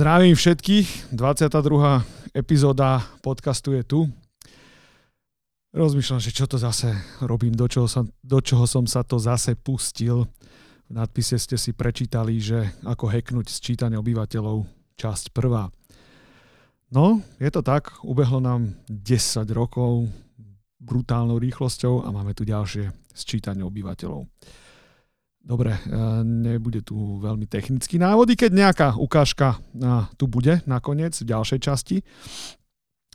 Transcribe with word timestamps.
Zdravím 0.00 0.32
všetkých, 0.32 1.12
22. 1.12 2.32
epizóda 2.32 3.04
podcastu 3.20 3.76
je 3.76 3.84
tu. 3.84 4.00
Rozmýšľam, 5.76 6.24
že 6.24 6.32
čo 6.32 6.48
to 6.48 6.56
zase 6.56 6.88
robím, 7.20 7.52
do 7.52 7.68
čoho, 7.68 7.84
som, 7.84 8.08
do 8.24 8.40
čoho 8.40 8.64
som 8.64 8.88
sa 8.88 9.04
to 9.04 9.20
zase 9.20 9.60
pustil. 9.60 10.24
V 10.88 10.92
nadpise 10.96 11.36
ste 11.36 11.60
si 11.60 11.76
prečítali, 11.76 12.40
že 12.40 12.72
ako 12.80 13.12
heknúť 13.12 13.52
sčítanie 13.52 14.00
obyvateľov, 14.00 14.64
časť 14.96 15.36
prvá. 15.36 15.68
No, 16.88 17.20
je 17.36 17.52
to 17.52 17.60
tak, 17.60 17.92
ubehlo 18.00 18.40
nám 18.40 18.72
10 18.88 19.52
rokov 19.52 20.08
brutálnou 20.80 21.36
rýchlosťou 21.36 22.08
a 22.08 22.08
máme 22.08 22.32
tu 22.32 22.48
ďalšie 22.48 22.88
sčítanie 23.12 23.60
obyvateľov. 23.68 24.24
Dobre, 25.40 25.72
e, 25.72 25.80
nebude 26.24 26.84
tu 26.84 27.16
veľmi 27.16 27.48
technický 27.48 27.96
návod, 27.96 28.36
keď 28.36 28.50
nejaká 28.52 28.88
ukážka 29.00 29.56
e, 29.56 29.58
tu 30.20 30.28
bude 30.28 30.60
nakoniec 30.68 31.16
v 31.16 31.32
ďalšej 31.32 31.60
časti, 31.64 31.96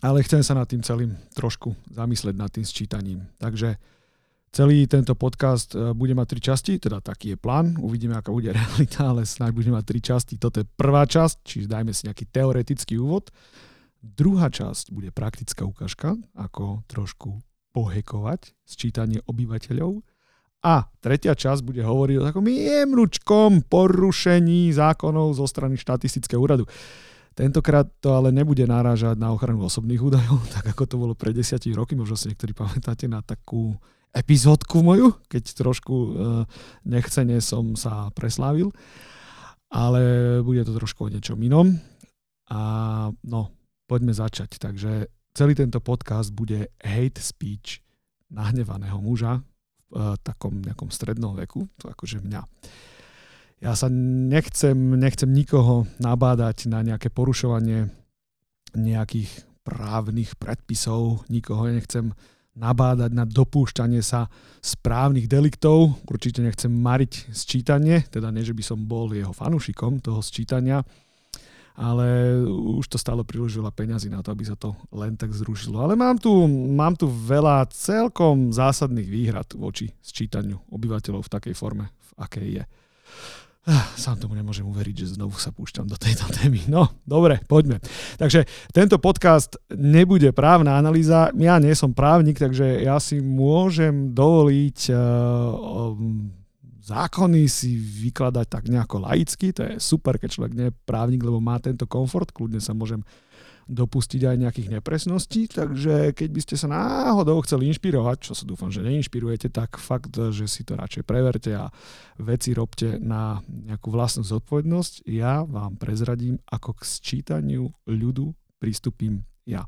ale 0.01 0.25
chcem 0.25 0.41
sa 0.41 0.57
nad 0.57 0.65
tým 0.65 0.81
celým 0.81 1.13
trošku 1.37 1.77
zamysleť 1.93 2.33
nad 2.33 2.49
tým 2.49 2.65
sčítaním. 2.65 3.29
Takže 3.37 3.77
celý 4.49 4.89
tento 4.89 5.13
podcast 5.13 5.77
e, 5.77 5.93
bude 5.93 6.17
mať 6.17 6.27
tri 6.33 6.41
časti, 6.41 6.73
teda 6.81 6.97
taký 6.97 7.35
je 7.35 7.37
plán, 7.37 7.77
uvidíme, 7.77 8.17
aká 8.17 8.33
bude 8.33 8.49
realita, 8.57 9.05
ale 9.05 9.21
snáď 9.29 9.53
bude 9.53 9.69
mať 9.69 9.85
tri 9.85 10.01
časti. 10.01 10.41
Toto 10.41 10.65
je 10.65 10.65
prvá 10.65 11.05
časť, 11.05 11.45
čiže 11.45 11.69
dajme 11.69 11.93
si 11.93 12.09
nejaký 12.09 12.25
teoretický 12.33 12.97
úvod. 12.97 13.29
Druhá 14.01 14.49
časť 14.49 14.89
bude 14.89 15.13
praktická 15.13 15.61
ukážka, 15.61 16.17
ako 16.33 16.81
trošku 16.89 17.37
pohekovať 17.69 18.49
sčítanie 18.65 19.21
obyvateľov 19.29 20.14
a 20.65 20.89
tretia 20.97 21.37
časť 21.37 21.61
bude 21.61 21.85
hovoriť 21.85 22.15
o 22.17 22.25
takom 22.25 22.45
jemnučkom 22.49 23.69
porušení 23.69 24.73
zákonov 24.73 25.37
zo 25.37 25.45
strany 25.45 25.77
štatistického 25.77 26.41
úradu. 26.41 26.65
Tentokrát 27.37 27.85
to 28.01 28.17
ale 28.17 28.33
nebude 28.33 28.65
narážať 28.65 29.13
na 29.21 29.29
ochranu 29.29 29.69
osobných 29.69 30.01
údajov, 30.01 30.41
tak 30.57 30.73
ako 30.73 30.83
to 30.89 30.95
bolo 30.97 31.13
pred 31.13 31.37
desiatimi 31.37 31.77
roky, 31.77 31.93
možno 31.93 32.17
si 32.17 32.33
niektorí 32.33 32.57
pamätáte 32.57 33.05
na 33.05 33.21
takú 33.21 33.77
epizódku 34.15 34.81
moju, 34.81 35.13
keď 35.29 35.43
trošku 35.53 35.93
uh, 35.93 36.09
nechcene 36.87 37.37
som 37.43 37.77
sa 37.77 38.09
preslávil, 38.15 38.73
ale 39.69 40.01
bude 40.41 40.65
to 40.65 40.73
trošku 40.73 41.05
o 41.05 41.11
niečom 41.11 41.37
inom. 41.43 41.75
A 42.47 42.59
no, 43.27 43.51
poďme 43.85 44.15
začať. 44.15 44.55
Takže 44.55 45.11
celý 45.35 45.53
tento 45.53 45.83
podcast 45.83 46.31
bude 46.31 46.71
hate 46.79 47.19
speech 47.19 47.83
nahnevaného 48.31 48.95
muža, 49.03 49.43
v 49.91 50.17
takom 50.25 50.59
nejakom 50.61 50.89
strednom 50.89 51.37
veku, 51.37 51.69
to 51.77 51.87
akože 51.89 52.23
mňa. 52.25 52.41
Ja 53.63 53.71
sa 53.73 53.87
nechcem, 53.89 54.75
nechcem 54.99 55.31
nikoho 55.31 55.87
nabádať 55.97 56.67
na 56.67 56.83
nejaké 56.83 57.07
porušovanie 57.09 57.87
nejakých 58.75 59.31
právnych 59.63 60.35
predpisov, 60.35 61.23
nikoho 61.31 61.71
nechcem 61.71 62.11
nabádať 62.55 63.11
na 63.11 63.27
dopúšťanie 63.27 63.99
sa 63.99 64.31
správnych 64.63 65.27
deliktov, 65.27 65.99
určite 66.07 66.39
nechcem 66.39 66.71
mariť 66.71 67.35
sčítanie, 67.35 68.07
teda 68.07 68.31
nie, 68.31 68.47
že 68.47 68.55
by 68.55 68.63
som 68.63 68.79
bol 68.87 69.11
jeho 69.11 69.35
fanúšikom 69.35 69.99
toho 69.99 70.23
sčítania, 70.23 70.83
ale 71.75 72.39
už 72.79 72.87
to 72.87 72.95
stále 72.95 73.27
príliš 73.27 73.59
veľa 73.59 73.75
peňazí 73.75 74.07
na 74.07 74.23
to, 74.23 74.31
aby 74.31 74.47
sa 74.47 74.55
to 74.55 74.71
len 74.95 75.19
tak 75.19 75.35
zrušilo. 75.35 75.83
Ale 75.83 75.99
mám 75.99 76.15
tu, 76.15 76.31
mám 76.71 76.95
tu 76.95 77.11
veľa 77.11 77.67
celkom 77.71 78.55
zásadných 78.55 79.07
výhrad 79.11 79.47
voči 79.59 79.91
sčítaniu 79.99 80.63
obyvateľov 80.71 81.27
v 81.27 81.33
takej 81.35 81.55
forme, 81.55 81.91
v 81.91 82.11
akej 82.15 82.47
je. 82.61 82.63
Ah, 83.65 83.89
sám 83.97 84.21
tomu 84.21 84.37
nemôžem 84.37 84.61
uveriť, 84.61 84.95
že 85.01 85.17
znovu 85.17 85.41
sa 85.41 85.49
púšťam 85.49 85.89
do 85.89 85.97
tejto 85.97 86.29
témy. 86.37 86.61
No, 86.69 87.01
dobre, 87.01 87.41
poďme. 87.49 87.81
Takže 88.21 88.45
tento 88.69 89.01
podcast 89.01 89.57
nebude 89.73 90.29
právna 90.37 90.77
analýza. 90.77 91.33
Ja 91.33 91.57
nie 91.57 91.73
som 91.73 91.89
právnik, 91.89 92.37
takže 92.37 92.85
ja 92.85 93.01
si 93.01 93.25
môžem 93.25 94.13
dovoliť 94.13 94.79
uh, 94.93 95.01
um, 95.97 96.29
zákony 96.85 97.49
si 97.49 97.73
vykladať 97.77 98.45
tak 98.45 98.63
nejako 98.69 99.01
laicky, 99.01 99.49
to 99.49 99.65
je 99.65 99.73
super, 99.81 100.21
keď 100.21 100.29
človek 100.29 100.53
nie 100.53 100.67
je 100.69 100.77
právnik, 100.85 101.25
lebo 101.25 101.41
má 101.41 101.57
tento 101.57 101.89
komfort, 101.89 102.29
kľudne 102.29 102.61
sa 102.61 102.77
môžem 102.77 103.01
dopustiť 103.65 104.21
aj 104.29 104.41
nejakých 104.45 104.69
nepresností, 104.77 105.49
takže 105.49 106.13
keď 106.13 106.29
by 106.29 106.41
ste 106.45 106.53
sa 106.53 106.69
náhodou 106.69 107.41
chceli 107.41 107.73
inšpirovať, 107.73 108.17
čo 108.21 108.37
sa 108.37 108.45
dúfam, 108.45 108.69
že 108.69 108.85
neinšpirujete, 108.85 109.49
tak 109.49 109.81
fakt, 109.81 110.13
že 110.13 110.45
si 110.45 110.61
to 110.61 110.77
radšej 110.77 111.01
preverte 111.01 111.49
a 111.49 111.73
veci 112.21 112.53
robte 112.53 113.01
na 113.01 113.41
nejakú 113.49 113.89
vlastnú 113.89 114.21
zodpovednosť. 114.21 115.09
Ja 115.09 115.41
vám 115.41 115.81
prezradím, 115.81 116.37
ako 116.45 116.77
k 116.77 116.81
sčítaniu 116.85 117.73
ľudu 117.89 118.37
pristúpim 118.61 119.25
ja. 119.49 119.65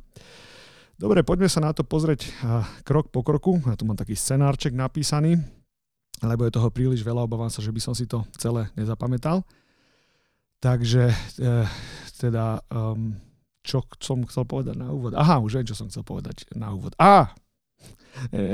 Dobre, 0.97 1.25
poďme 1.25 1.49
sa 1.49 1.65
na 1.65 1.73
to 1.73 1.81
pozrieť 1.81 2.29
krok 2.85 3.09
po 3.09 3.25
kroku. 3.25 3.57
Ja 3.65 3.73
tu 3.73 3.89
mám 3.89 3.97
taký 3.97 4.13
scenárček 4.13 4.77
napísaný 4.77 5.56
lebo 6.25 6.45
je 6.45 6.55
toho 6.55 6.69
príliš 6.73 7.05
veľa, 7.05 7.25
obávam 7.25 7.51
sa, 7.51 7.61
že 7.61 7.69
by 7.69 7.81
som 7.81 7.93
si 7.93 8.09
to 8.09 8.25
celé 8.37 8.69
nezapamätal. 8.73 9.45
Takže 10.57 11.13
e, 11.13 11.15
teda, 12.17 12.65
um, 12.73 13.13
čo 13.61 13.85
som 14.01 14.25
chcel 14.25 14.49
povedať 14.49 14.73
na 14.73 14.89
úvod? 14.89 15.13
Aha, 15.13 15.37
už 15.37 15.61
viem, 15.61 15.67
čo 15.69 15.77
som 15.77 15.85
chcel 15.85 16.01
povedať 16.01 16.49
na 16.57 16.73
úvod. 16.73 16.97
Á, 16.97 17.29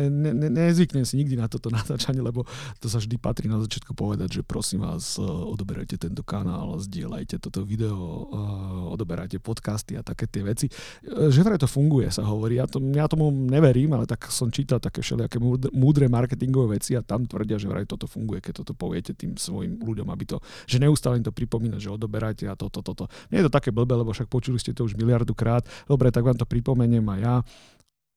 ne, 0.09 0.31
ne, 0.33 0.47
nezvyknem 0.49 1.05
si 1.05 1.17
nikdy 1.19 1.39
na 1.39 1.47
toto 1.47 1.69
natáčanie, 1.77 2.19
lebo 2.19 2.43
to 2.79 2.87
sa 2.91 2.99
vždy 2.99 3.15
patrí 3.17 3.47
na 3.47 3.59
začiatku 3.59 3.95
povedať, 3.95 4.39
že 4.39 4.41
prosím 4.43 4.83
vás, 4.83 5.15
eh, 5.17 5.23
odoberajte 5.23 5.97
tento 5.97 6.21
kanál, 6.25 6.75
zdieľajte 6.79 7.39
toto 7.39 7.63
video, 7.63 8.27
eh, 8.29 8.93
odoberajte 8.93 9.39
podcasty 9.39 9.95
a 9.97 10.03
také 10.03 10.27
tie 10.27 10.43
veci. 10.43 10.67
Že 11.03 11.41
vraj 11.45 11.59
to 11.59 11.69
funguje, 11.69 12.09
sa 12.09 12.25
hovorí. 12.25 12.59
Ja, 12.59 12.65
to, 12.67 12.79
ja 12.79 13.07
tomu 13.07 13.31
neverím, 13.31 13.95
ale 13.95 14.05
tak 14.09 14.29
som 14.29 14.49
čítal 14.49 14.79
také 14.79 15.01
všelijaké 15.01 15.37
múdre 15.71 16.05
marketingové 16.07 16.79
veci 16.79 16.95
a 16.97 17.01
tam 17.01 17.25
tvrdia, 17.25 17.59
že 17.59 17.69
vraj 17.69 17.87
toto 17.87 18.05
funguje, 18.05 18.39
keď 18.43 18.63
toto 18.63 18.73
poviete 18.75 19.15
tým 19.15 19.35
svojim 19.35 19.79
ľuďom, 19.81 20.07
aby 20.09 20.23
to, 20.27 20.37
že 20.67 20.79
neustále 20.79 21.19
im 21.19 21.25
to 21.25 21.33
pripomína, 21.33 21.79
že 21.79 21.91
odoberajte 21.91 22.47
a 22.49 22.55
toto, 22.55 22.83
toto. 22.83 23.05
To. 23.05 23.05
Nie 23.33 23.41
je 23.41 23.49
to 23.49 23.53
také 23.53 23.73
blbé, 23.73 23.97
lebo 23.97 24.13
však 24.13 24.29
počuli 24.29 24.61
ste 24.61 24.71
to 24.71 24.85
už 24.85 24.93
miliardu 24.93 25.33
krát. 25.33 25.65
Dobre, 25.89 26.13
tak 26.13 26.21
vám 26.23 26.37
to 26.37 26.45
pripomeniem 26.45 27.03
a 27.09 27.15
ja 27.17 27.35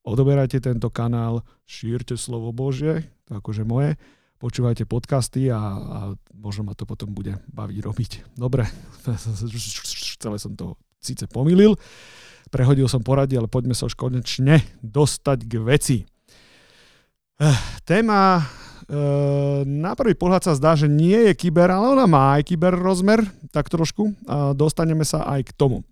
odoberajte 0.06 0.62
tento 0.62 0.88
kanál, 0.88 1.42
šírte 1.66 2.14
slovo 2.14 2.54
Bože, 2.54 3.10
to 3.26 3.42
akože 3.42 3.66
moje, 3.66 3.98
počúvajte 4.38 4.86
podcasty 4.86 5.50
a, 5.50 5.58
a 5.58 5.98
možno 6.38 6.70
ma 6.70 6.78
to 6.78 6.86
potom 6.86 7.10
bude 7.10 7.34
baviť 7.50 7.78
robiť. 7.82 8.12
Dobre, 8.38 8.70
celé 10.22 10.36
som 10.38 10.54
to 10.54 10.78
síce 11.02 11.26
pomýlil, 11.26 11.74
prehodil 12.54 12.86
som 12.86 13.02
poradie, 13.02 13.34
ale 13.36 13.50
poďme 13.50 13.74
sa 13.74 13.90
už 13.90 13.98
konečne 13.98 14.62
dostať 14.80 15.38
k 15.42 15.52
veci. 15.58 15.98
Eh, 17.36 17.58
téma 17.84 18.40
eh, 18.40 19.60
na 19.66 19.92
prvý 19.92 20.14
pohľad 20.16 20.46
sa 20.46 20.56
zdá, 20.56 20.72
že 20.78 20.86
nie 20.88 21.28
je 21.28 21.32
kyber, 21.34 21.68
ale 21.68 21.98
ona 21.98 22.06
má 22.06 22.38
aj 22.38 22.48
kyber 22.48 22.78
rozmer, 22.78 23.26
tak 23.50 23.68
trošku. 23.68 24.14
A 24.24 24.54
dostaneme 24.54 25.04
sa 25.04 25.26
aj 25.26 25.50
k 25.50 25.56
tomu. 25.58 25.82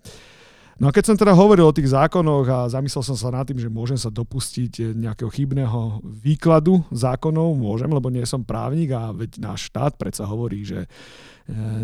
No 0.82 0.90
a 0.90 0.94
keď 0.94 1.04
som 1.06 1.16
teda 1.18 1.30
hovoril 1.38 1.70
o 1.70 1.76
tých 1.76 1.94
zákonoch 1.94 2.46
a 2.50 2.66
zamyslel 2.66 3.06
som 3.06 3.14
sa 3.14 3.30
nad 3.30 3.46
tým, 3.46 3.62
že 3.62 3.70
môžem 3.70 3.94
sa 3.94 4.10
dopustiť 4.10 4.98
nejakého 4.98 5.30
chybného 5.30 6.02
výkladu 6.02 6.82
zákonov, 6.90 7.54
môžem, 7.54 7.86
lebo 7.86 8.10
nie 8.10 8.26
som 8.26 8.42
právnik 8.42 8.90
a 8.90 9.14
veď 9.14 9.38
náš 9.38 9.70
štát 9.70 9.94
predsa 9.94 10.26
hovorí, 10.26 10.66
že 10.66 10.82
e, 10.82 10.88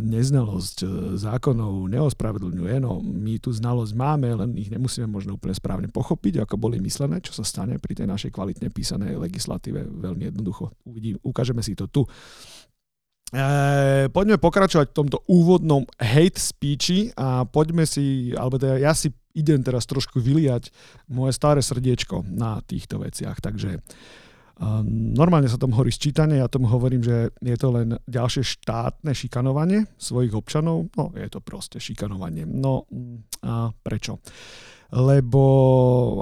neznalosť 0.03 0.77
e, 0.83 0.87
zákonov 1.23 1.87
neospravedlňuje. 1.87 2.75
No, 2.83 2.99
my 2.99 3.39
tu 3.39 3.55
znalosť 3.55 3.95
máme, 3.95 4.27
len 4.35 4.59
ich 4.59 4.75
nemusíme 4.75 5.07
možno 5.07 5.39
úplne 5.39 5.55
správne 5.55 5.87
pochopiť, 5.87 6.43
ako 6.43 6.59
boli 6.59 6.83
myslené, 6.83 7.23
čo 7.23 7.31
sa 7.31 7.47
stane 7.47 7.79
pri 7.79 7.95
tej 7.95 8.11
našej 8.11 8.35
kvalitne 8.35 8.75
písanej 8.75 9.23
legislatíve. 9.23 9.87
Veľmi 9.87 10.35
jednoducho. 10.35 10.75
Uvidím, 10.83 11.15
ukážeme 11.23 11.63
si 11.63 11.79
to 11.79 11.87
tu. 11.87 12.03
E, 13.31 14.11
poďme 14.11 14.43
pokračovať 14.43 14.91
v 14.91 14.97
tomto 14.97 15.23
úvodnom 15.31 15.87
hate 16.03 16.39
speechi 16.39 17.15
a 17.15 17.47
poďme 17.47 17.87
si, 17.87 18.35
alebo 18.35 18.59
teda 18.59 18.83
ja 18.83 18.91
si 18.91 19.15
idem 19.39 19.63
teraz 19.63 19.87
trošku 19.87 20.19
vyliať 20.19 20.75
moje 21.15 21.39
staré 21.39 21.63
srdiečko 21.63 22.27
na 22.27 22.59
týchto 22.67 22.99
veciach. 22.99 23.39
Takže 23.39 23.79
um, 24.59 25.15
normálne 25.15 25.47
sa 25.47 25.63
tomu 25.63 25.79
hovorí 25.79 25.95
sčítanie, 25.95 26.43
ja 26.43 26.51
tomu 26.51 26.67
hovorím, 26.67 27.07
že 27.07 27.31
je 27.39 27.55
to 27.55 27.71
len 27.71 27.95
ďalšie 28.11 28.43
štátne 28.43 29.15
šikanovanie 29.15 29.87
svojich 29.95 30.35
občanov. 30.35 30.91
No, 30.99 31.15
je 31.15 31.31
to 31.31 31.39
proste 31.39 31.79
šikanovanie. 31.79 32.43
No 32.43 32.91
a 33.47 33.71
prečo? 33.71 34.19
Lebo 34.91 35.43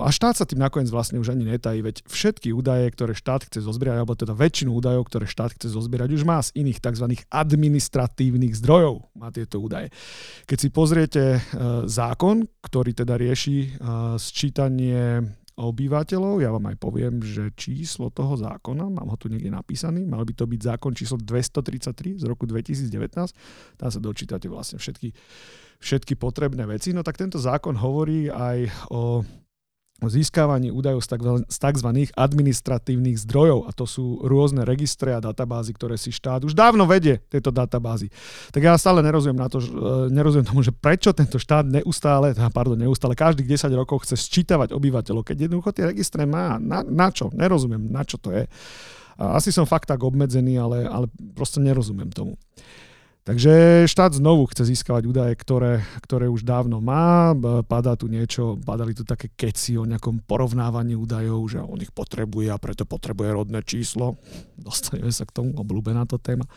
a 0.05 0.13
štát 0.13 0.37
sa 0.37 0.45
tým 0.45 0.61
nakoniec 0.61 0.93
vlastne 0.93 1.17
už 1.17 1.33
ani 1.33 1.49
netají, 1.49 1.81
veď 1.81 2.05
všetky 2.05 2.53
údaje, 2.53 2.93
ktoré 2.93 3.17
štát 3.17 3.49
chce 3.49 3.65
zozbierať, 3.65 4.05
alebo 4.05 4.13
teda 4.13 4.37
väčšinu 4.37 4.77
údajov, 4.77 5.09
ktoré 5.09 5.25
štát 5.25 5.57
chce 5.57 5.73
zozbierať, 5.73 6.13
už 6.13 6.23
má 6.29 6.39
z 6.45 6.53
iných 6.61 6.85
tzv. 6.85 7.07
administratívnych 7.33 8.53
zdrojov, 8.53 9.09
má 9.17 9.33
tieto 9.33 9.59
údaje. 9.59 9.89
Keď 10.45 10.59
si 10.61 10.69
pozriete 10.69 11.23
e, 11.37 11.41
zákon, 11.89 12.45
ktorý 12.61 12.93
teda 12.93 13.17
rieši 13.17 13.59
e, 13.65 13.69
sčítanie 14.21 15.25
obyvateľov. 15.59 16.39
Ja 16.39 16.55
vám 16.55 16.71
aj 16.71 16.77
poviem, 16.79 17.19
že 17.19 17.51
číslo 17.59 18.15
toho 18.15 18.39
zákona, 18.39 18.87
mám 18.87 19.11
ho 19.11 19.19
tu 19.19 19.27
niekde 19.27 19.51
napísaný, 19.51 20.07
mal 20.07 20.23
by 20.23 20.33
to 20.39 20.47
byť 20.47 20.61
zákon 20.63 20.95
číslo 20.95 21.19
233 21.19 22.23
z 22.23 22.25
roku 22.31 22.47
2019. 22.47 22.89
Tam 23.75 23.89
sa 23.91 23.99
dočítate 23.99 24.47
vlastne 24.47 24.79
všetky, 24.79 25.11
všetky 25.83 26.15
potrebné 26.15 26.63
veci. 26.71 26.95
No 26.95 27.03
tak 27.03 27.19
tento 27.19 27.43
zákon 27.43 27.75
hovorí 27.75 28.31
aj 28.31 28.71
o 28.95 29.27
o 29.99 30.07
získavaní 30.07 30.71
údajov 30.71 31.03
z 31.51 31.59
tzv. 31.59 31.89
administratívnych 32.15 33.19
zdrojov 33.27 33.67
a 33.67 33.75
to 33.75 33.83
sú 33.83 34.23
rôzne 34.23 34.63
registre 34.63 35.11
a 35.11 35.19
databázy, 35.19 35.75
ktoré 35.75 35.99
si 35.99 36.15
štát 36.15 36.47
už 36.47 36.55
dávno 36.55 36.87
vedie, 36.87 37.19
tieto 37.27 37.51
databázy. 37.51 38.07
Tak 38.55 38.63
ja 38.63 38.79
stále 38.79 39.03
nerozumiem, 39.03 39.43
na 39.43 39.51
to, 39.51 39.59
e, 39.59 40.07
nerozumiem 40.15 40.47
tomu, 40.47 40.63
že 40.63 40.71
prečo 40.71 41.11
tento 41.11 41.43
štát 41.43 41.67
neustále, 41.67 42.31
pardon, 42.55 42.79
neustále, 42.79 43.19
každých 43.19 43.59
10 43.59 43.75
rokov 43.75 44.07
chce 44.07 44.15
sčítavať 44.15 44.71
obyvateľov, 44.71 45.27
keď 45.27 45.51
jednoducho 45.51 45.75
tie 45.75 45.91
registre 45.91 46.23
má. 46.31 46.63
Na, 46.63 46.87
na 46.87 47.11
čo? 47.11 47.35
Nerozumiem, 47.35 47.91
na 47.91 48.07
čo 48.07 48.23
to 48.23 48.31
je. 48.31 48.47
Asi 49.19 49.51
som 49.51 49.67
fakt 49.67 49.91
tak 49.91 49.99
obmedzený, 49.99 50.63
ale, 50.63 50.87
ale 50.87 51.11
proste 51.35 51.59
nerozumiem 51.59 52.15
tomu. 52.15 52.39
Takže 53.29 53.85
štát 53.85 54.17
znovu 54.17 54.49
chce 54.49 54.73
získavať 54.73 55.05
údaje, 55.05 55.37
ktoré, 55.37 55.85
ktoré 56.01 56.33
už 56.33 56.49
dávno 56.49 56.81
má. 56.81 57.37
Padá 57.69 57.93
tu 57.93 58.09
niečo, 58.09 58.57
padali 58.57 58.97
tu 58.97 59.05
také 59.05 59.29
keci 59.37 59.77
o 59.77 59.85
nejakom 59.85 60.25
porovnávaní 60.25 60.97
údajov, 60.97 61.53
že 61.53 61.61
on 61.61 61.77
ich 61.77 61.93
potrebuje 61.93 62.49
a 62.49 62.57
preto 62.57 62.89
potrebuje 62.89 63.29
rodné 63.37 63.61
číslo. 63.69 64.17
Dostaneme 64.57 65.13
sa 65.13 65.29
k 65.29 65.37
tomu, 65.37 65.53
obľúbená 65.61 66.09
to 66.09 66.17
téma. 66.17 66.49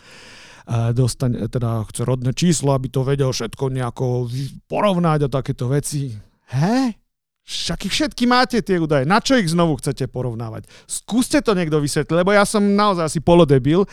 Dostane, 0.96 1.44
teda 1.52 1.84
chce 1.92 2.08
rodné 2.08 2.32
číslo, 2.32 2.72
aby 2.72 2.88
to 2.88 3.04
vedel 3.04 3.36
všetko 3.36 3.68
nejako 3.68 4.32
porovnať 4.64 5.28
a 5.28 5.34
takéto 5.44 5.68
veci. 5.68 6.08
Hé? 6.56 6.96
Však 7.44 7.84
ich 7.84 7.92
všetky 8.00 8.24
máte 8.24 8.64
tie 8.64 8.80
údaje. 8.80 9.04
Na 9.04 9.20
čo 9.20 9.36
ich 9.36 9.52
znovu 9.52 9.76
chcete 9.76 10.08
porovnávať? 10.08 10.64
Skúste 10.88 11.44
to 11.44 11.52
niekto 11.52 11.84
vysvetliť, 11.84 12.16
lebo 12.16 12.32
ja 12.32 12.48
som 12.48 12.64
naozaj 12.64 13.12
asi 13.12 13.20
polodebil, 13.20 13.84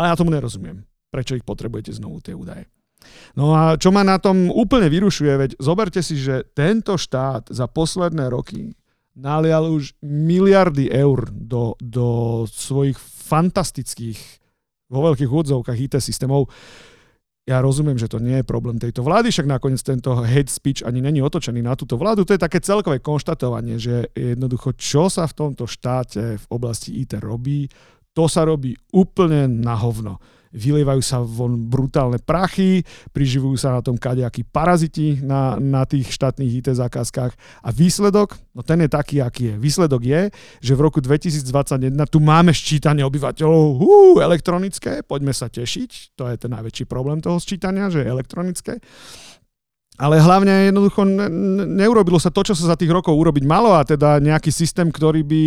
ale 0.00 0.08
ja 0.08 0.16
tomu 0.16 0.32
nerozumiem 0.32 0.80
prečo 1.12 1.36
ich 1.36 1.44
potrebujete 1.44 1.92
znovu 1.92 2.24
tie 2.24 2.32
údaje. 2.32 2.64
No 3.36 3.52
a 3.52 3.76
čo 3.76 3.92
ma 3.92 4.06
na 4.06 4.16
tom 4.16 4.48
úplne 4.48 4.88
vyrušuje, 4.88 5.32
veď 5.36 5.50
zoberte 5.60 6.00
si, 6.00 6.16
že 6.16 6.48
tento 6.56 6.96
štát 6.96 7.52
za 7.52 7.66
posledné 7.68 8.32
roky 8.32 8.72
nalial 9.12 9.68
už 9.68 9.92
miliardy 10.00 10.88
eur 10.88 11.28
do, 11.28 11.76
do 11.82 12.06
svojich 12.48 12.96
fantastických, 13.28 14.20
vo 14.88 15.00
veľkých 15.12 15.28
úvodzovkách 15.28 15.78
IT 15.78 15.94
systémov. 16.00 16.48
Ja 17.42 17.58
rozumiem, 17.58 17.98
že 17.98 18.06
to 18.06 18.22
nie 18.22 18.38
je 18.40 18.46
problém 18.46 18.78
tejto 18.78 19.02
vlády, 19.02 19.34
však 19.34 19.50
nakoniec 19.50 19.82
tento 19.82 20.14
hate 20.14 20.52
speech 20.52 20.86
ani 20.86 21.02
není 21.02 21.18
otočený 21.18 21.58
na 21.58 21.74
túto 21.74 21.98
vládu. 21.98 22.22
To 22.22 22.38
je 22.38 22.40
také 22.40 22.62
celkové 22.62 23.02
konštatovanie, 23.02 23.82
že 23.82 24.14
jednoducho, 24.14 24.78
čo 24.78 25.10
sa 25.10 25.26
v 25.26 25.34
tomto 25.34 25.66
štáte 25.66 26.38
v 26.38 26.46
oblasti 26.54 27.02
IT 27.02 27.18
robí, 27.18 27.66
to 28.14 28.30
sa 28.30 28.46
robí 28.46 28.76
úplne 28.94 29.50
na 29.50 29.74
hovno 29.74 30.22
vylievajú 30.52 31.02
sa 31.02 31.24
von 31.24 31.56
brutálne 31.68 32.20
prachy, 32.20 32.84
priživujú 33.10 33.56
sa 33.56 33.76
na 33.76 33.80
tom 33.80 33.96
kadejakí 33.96 34.44
paraziti 34.44 35.18
na, 35.24 35.56
na 35.56 35.82
tých 35.88 36.12
štátnych 36.12 36.62
IT 36.62 36.68
zákazkách 36.76 37.32
a 37.64 37.68
výsledok, 37.72 38.36
no 38.52 38.60
ten 38.60 38.84
je 38.84 38.88
taký, 38.92 39.24
aký 39.24 39.42
je. 39.52 39.54
Výsledok 39.56 40.02
je, 40.04 40.22
že 40.60 40.72
v 40.76 40.80
roku 40.80 41.00
2021 41.00 41.92
tu 42.06 42.18
máme 42.20 42.52
ščítanie 42.52 43.02
obyvateľov 43.02 43.64
hú, 43.80 44.20
elektronické, 44.20 45.00
poďme 45.02 45.32
sa 45.32 45.48
tešiť, 45.48 46.14
to 46.14 46.28
je 46.28 46.36
ten 46.36 46.52
najväčší 46.52 46.84
problém 46.84 47.18
toho 47.24 47.40
sčítania, 47.40 47.88
že 47.88 48.04
je 48.04 48.12
elektronické. 48.12 48.78
Ale 50.00 50.16
hlavne 50.16 50.72
jednoducho 50.72 51.04
ne, 51.04 51.28
neurobilo 51.68 52.16
sa 52.16 52.32
to, 52.32 52.40
čo 52.40 52.56
sa 52.56 52.72
za 52.72 52.76
tých 52.80 52.88
rokov 52.88 53.12
urobiť 53.12 53.44
malo 53.44 53.76
a 53.76 53.84
teda 53.84 54.24
nejaký 54.24 54.48
systém, 54.48 54.88
ktorý 54.88 55.20
by 55.20 55.42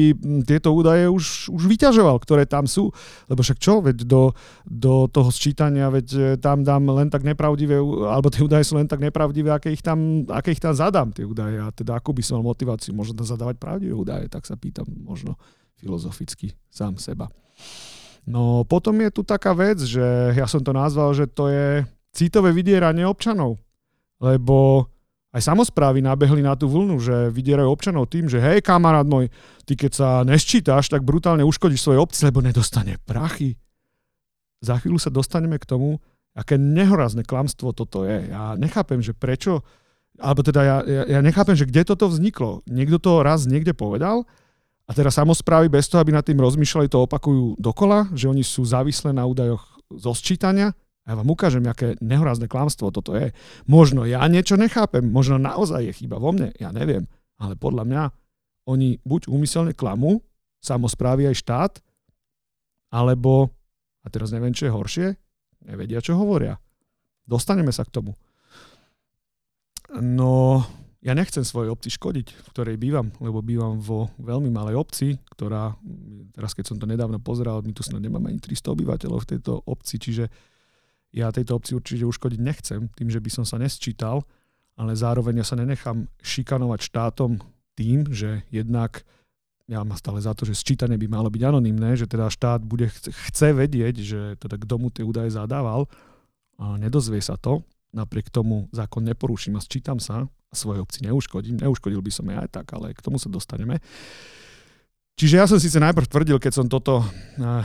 tieto 0.45 0.69
údaje 0.69 1.09
už, 1.09 1.49
už 1.49 1.63
vyťažoval, 1.65 2.21
ktoré 2.21 2.45
tam 2.45 2.69
sú. 2.69 2.93
Lebo 3.25 3.41
však 3.41 3.57
čo, 3.57 3.81
veď 3.81 4.05
do, 4.05 4.37
do 4.69 5.09
toho 5.09 5.33
sčítania, 5.33 5.89
veď 5.89 6.07
e, 6.13 6.19
tam 6.37 6.61
dám 6.61 6.85
len 6.93 7.09
tak 7.09 7.25
nepravdivé, 7.25 7.81
alebo 8.05 8.29
tie 8.29 8.45
údaje 8.45 8.69
sú 8.69 8.77
len 8.77 8.85
tak 8.85 9.01
nepravdivé, 9.01 9.49
aké 9.49 9.73
ich 9.73 9.81
tam, 9.81 10.29
aké 10.29 10.53
ich 10.53 10.61
tam 10.61 10.77
zadám, 10.77 11.09
tie 11.09 11.25
údaje. 11.25 11.57
A 11.57 11.73
teda 11.73 11.97
ako 11.97 12.13
by 12.13 12.21
som 12.21 12.37
mal 12.37 12.53
motiváciu, 12.53 12.93
možno 12.93 13.17
zadávať 13.25 13.57
pravdivé 13.57 13.97
údaje, 13.97 14.29
tak 14.29 14.45
sa 14.45 14.53
pýtam 14.53 14.85
možno 14.85 15.41
filozoficky 15.81 16.53
sám 16.69 17.01
seba. 17.01 17.33
No 18.29 18.61
potom 18.61 18.93
je 19.01 19.09
tu 19.09 19.25
taká 19.25 19.57
vec, 19.57 19.81
že 19.81 20.37
ja 20.37 20.45
som 20.45 20.61
to 20.61 20.69
nazval, 20.69 21.17
že 21.17 21.25
to 21.25 21.49
je 21.49 21.81
citové 22.13 22.53
vydieranie 22.53 23.09
občanov 23.09 23.64
lebo 24.19 24.87
aj 25.35 25.51
samozprávy 25.51 25.99
nabehli 25.99 26.39
na 26.39 26.55
tú 26.55 26.71
vlnu, 26.71 26.95
že 27.03 27.27
vydierajú 27.27 27.67
občanov 27.67 28.07
tým, 28.07 28.31
že 28.31 28.39
hej 28.39 28.63
kamarát 28.63 29.03
môj, 29.03 29.27
ty 29.67 29.75
keď 29.75 29.91
sa 29.91 30.09
nesčítaš, 30.23 30.87
tak 30.87 31.03
brutálne 31.03 31.43
uškodíš 31.43 31.83
svoje 31.83 31.99
obci, 31.99 32.23
lebo 32.23 32.39
nedostane 32.39 32.95
prachy. 33.03 33.59
Za 34.63 34.79
chvíľu 34.79 34.95
sa 34.95 35.11
dostaneme 35.11 35.59
k 35.59 35.67
tomu, 35.67 35.99
aké 36.31 36.55
nehorazné 36.55 37.27
klamstvo 37.27 37.75
toto 37.75 38.07
je. 38.07 38.31
Ja 38.31 38.55
nechápem, 38.55 39.03
že 39.03 39.11
prečo, 39.11 39.59
alebo 40.15 40.39
teda 40.39 40.61
ja, 40.63 40.77
ja, 40.87 41.03
ja 41.03 41.19
nechápem, 41.19 41.59
že 41.59 41.67
kde 41.67 41.83
toto 41.83 42.07
vzniklo. 42.07 42.63
Niekto 42.71 43.03
to 43.03 43.11
raz 43.19 43.43
niekde 43.43 43.75
povedal 43.75 44.23
a 44.87 44.91
teraz 44.95 45.19
samozprávy 45.19 45.67
bez 45.67 45.91
toho, 45.91 45.99
aby 45.99 46.15
nad 46.15 46.23
tým 46.23 46.39
rozmýšľali, 46.39 46.87
to 46.87 47.03
opakujú 47.03 47.59
dokola, 47.59 48.07
že 48.15 48.31
oni 48.31 48.45
sú 48.45 48.63
závislé 48.63 49.11
na 49.11 49.27
údajoch 49.27 49.83
zo 49.91 50.15
sčítania 50.15 50.71
a 51.05 51.13
ja 51.13 51.15
vám 51.21 51.29
ukážem, 51.29 51.61
aké 51.69 51.93
nehorázne 52.01 52.49
klamstvo 52.49 52.89
toto 52.89 53.13
je. 53.13 53.29
Možno 53.69 54.09
ja 54.09 54.25
niečo 54.25 54.57
nechápem, 54.57 55.05
možno 55.05 55.37
naozaj 55.37 55.85
je 55.85 55.93
chyba 56.01 56.17
vo 56.17 56.33
mne, 56.33 56.49
ja 56.57 56.73
neviem. 56.73 57.05
Ale 57.37 57.53
podľa 57.53 57.85
mňa 57.85 58.03
oni 58.65 58.97
buď 59.05 59.29
úmyselne 59.29 59.77
klamú, 59.77 60.25
samozprávy 60.65 61.29
aj 61.29 61.35
štát, 61.45 61.73
alebo, 62.89 63.53
a 64.01 64.09
teraz 64.09 64.33
neviem, 64.33 64.49
čo 64.57 64.65
je 64.65 64.73
horšie, 64.73 65.07
nevedia, 65.69 66.01
čo 66.01 66.17
hovoria. 66.17 66.57
Dostaneme 67.29 67.69
sa 67.69 67.85
k 67.85 67.93
tomu. 68.01 68.17
No, 70.01 70.65
ja 71.05 71.13
nechcem 71.13 71.45
svojej 71.45 71.69
obci 71.69 71.93
škodiť, 71.93 72.27
v 72.33 72.47
ktorej 72.49 72.81
bývam, 72.81 73.13
lebo 73.21 73.45
bývam 73.45 73.77
vo 73.77 74.09
veľmi 74.17 74.49
malej 74.49 74.73
obci, 74.81 75.21
ktorá, 75.37 75.77
teraz 76.33 76.57
keď 76.57 76.65
som 76.73 76.77
to 76.81 76.89
nedávno 76.89 77.21
pozeral, 77.21 77.61
my 77.61 77.77
tu 77.77 77.85
snad 77.85 78.01
nemáme 78.01 78.33
ani 78.33 78.41
300 78.41 78.73
obyvateľov 78.73 79.21
v 79.21 79.29
tejto 79.37 79.61
obci, 79.69 80.01
čiže 80.01 80.25
ja 81.15 81.31
tejto 81.31 81.55
obci 81.55 81.71
určite 81.79 82.03
uškodiť 82.03 82.39
nechcem 82.43 82.91
tým, 82.91 83.07
že 83.07 83.23
by 83.23 83.29
som 83.31 83.45
sa 83.47 83.55
nesčítal, 83.55 84.27
ale 84.75 84.91
zároveň 84.91 85.39
ja 85.39 85.45
sa 85.47 85.55
nenechám 85.55 86.11
šikanovať 86.19 86.79
štátom 86.91 87.39
tým, 87.79 88.11
že 88.11 88.43
jednak 88.51 89.07
ja 89.65 89.81
mám 89.81 89.97
stále 89.97 90.21
za 90.21 90.35
to, 90.35 90.45
že 90.45 90.53
sčítanie 90.53 90.99
by 90.99 91.07
malo 91.09 91.31
byť 91.31 91.41
anonimné, 91.41 91.97
že 91.97 92.05
teda 92.05 92.29
štát 92.29 92.61
bude, 92.61 92.91
chce 93.31 93.55
vedieť, 93.55 93.95
že 93.97 94.21
teda 94.37 94.61
kto 94.61 94.75
mu 94.77 94.93
tie 94.93 95.01
údaje 95.01 95.33
zadával 95.33 95.89
a 96.59 96.77
nedozvie 96.77 97.23
sa 97.23 97.39
to, 97.39 97.65
napriek 97.95 98.29
tomu 98.29 98.67
zákon 98.75 99.01
neporuším 99.07 99.57
a 99.57 99.63
sčítam 99.63 99.97
sa 99.97 100.27
a 100.27 100.53
svojej 100.53 100.83
obci 100.83 101.07
neuškodím, 101.07 101.63
neuškodil 101.63 102.03
by 102.03 102.11
som 102.11 102.29
aj 102.29 102.51
tak, 102.51 102.67
ale 102.75 102.93
k 102.93 103.01
tomu 103.01 103.17
sa 103.17 103.31
dostaneme. 103.31 103.81
Čiže 105.15 105.39
ja 105.39 105.47
som 105.47 105.55
síce 105.55 105.79
najprv 105.79 106.11
tvrdil, 106.11 106.43
keď 106.43 106.51
som 106.59 106.67
toto, 106.67 106.99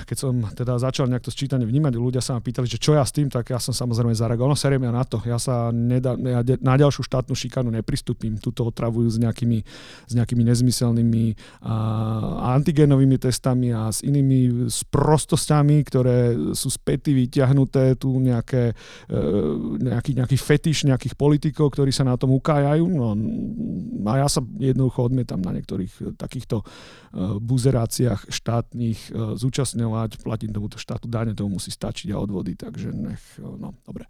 keď 0.07 0.15
som 0.15 0.39
teda 0.55 0.79
začal 0.79 1.11
nejak 1.11 1.27
to 1.27 1.35
sčítanie 1.35 1.67
vnímať, 1.67 1.99
ľudia 1.99 2.23
sa 2.23 2.39
ma 2.39 2.41
pýtali, 2.47 2.71
že 2.71 2.79
čo 2.79 2.95
ja 2.95 3.03
s 3.03 3.11
tým, 3.11 3.27
tak 3.27 3.51
ja 3.51 3.59
som 3.59 3.75
samozrejme 3.75 4.15
zareagoval. 4.15 4.55
No 4.55 4.59
seriem 4.59 4.87
ja 4.87 4.95
na 4.95 5.03
to. 5.03 5.19
Ja 5.27 5.35
sa 5.35 5.75
nedá, 5.75 6.15
ja 6.15 6.47
na 6.63 6.79
ďalšiu 6.79 7.03
štátnu 7.03 7.35
šikanu 7.35 7.75
nepristúpim. 7.75 8.39
Tuto 8.39 8.71
otravujú 8.71 9.11
s 9.11 9.19
nejakými, 9.19 9.67
s 10.07 10.13
nejakými 10.15 10.47
nezmyselnými 10.47 11.59
a, 11.67 12.55
antigénovými 12.55 13.19
testami 13.19 13.75
a 13.75 13.91
s 13.91 14.07
inými 14.07 14.71
sprostosťami, 14.71 15.77
ktoré 15.91 16.39
sú 16.55 16.71
späty 16.71 17.19
vyťahnuté, 17.19 17.99
tu 17.99 18.15
nejaké, 18.23 18.79
e, 19.11 19.23
nejaký, 19.91 20.23
nejaký 20.23 20.39
fetiš 20.39 20.87
nejakých 20.87 21.19
politikov, 21.19 21.75
ktorí 21.75 21.91
sa 21.91 22.07
na 22.07 22.15
tom 22.15 22.31
ukájajú. 22.31 22.87
No, 22.87 23.19
a 24.07 24.23
ja 24.23 24.31
sa 24.31 24.39
jednoducho 24.39 25.11
odmietam 25.11 25.43
na 25.43 25.51
niektorých 25.51 26.15
takýchto 26.15 26.63
e, 26.63 27.40
buzeráciách 27.41 28.29
štátnych 28.29 29.11
e, 29.11 29.35
zúčastňovať, 29.41 30.21
platím 30.21 30.53
tomuto 30.53 30.77
štátu 30.77 31.09
dáne, 31.09 31.33
tomu 31.33 31.57
musí 31.57 31.73
stačiť 31.73 32.13
a 32.13 32.21
odvody, 32.21 32.55
takže 32.55 32.93
nech, 32.93 33.23
e, 33.41 33.49
no, 33.49 33.73
dobre. 33.89 34.05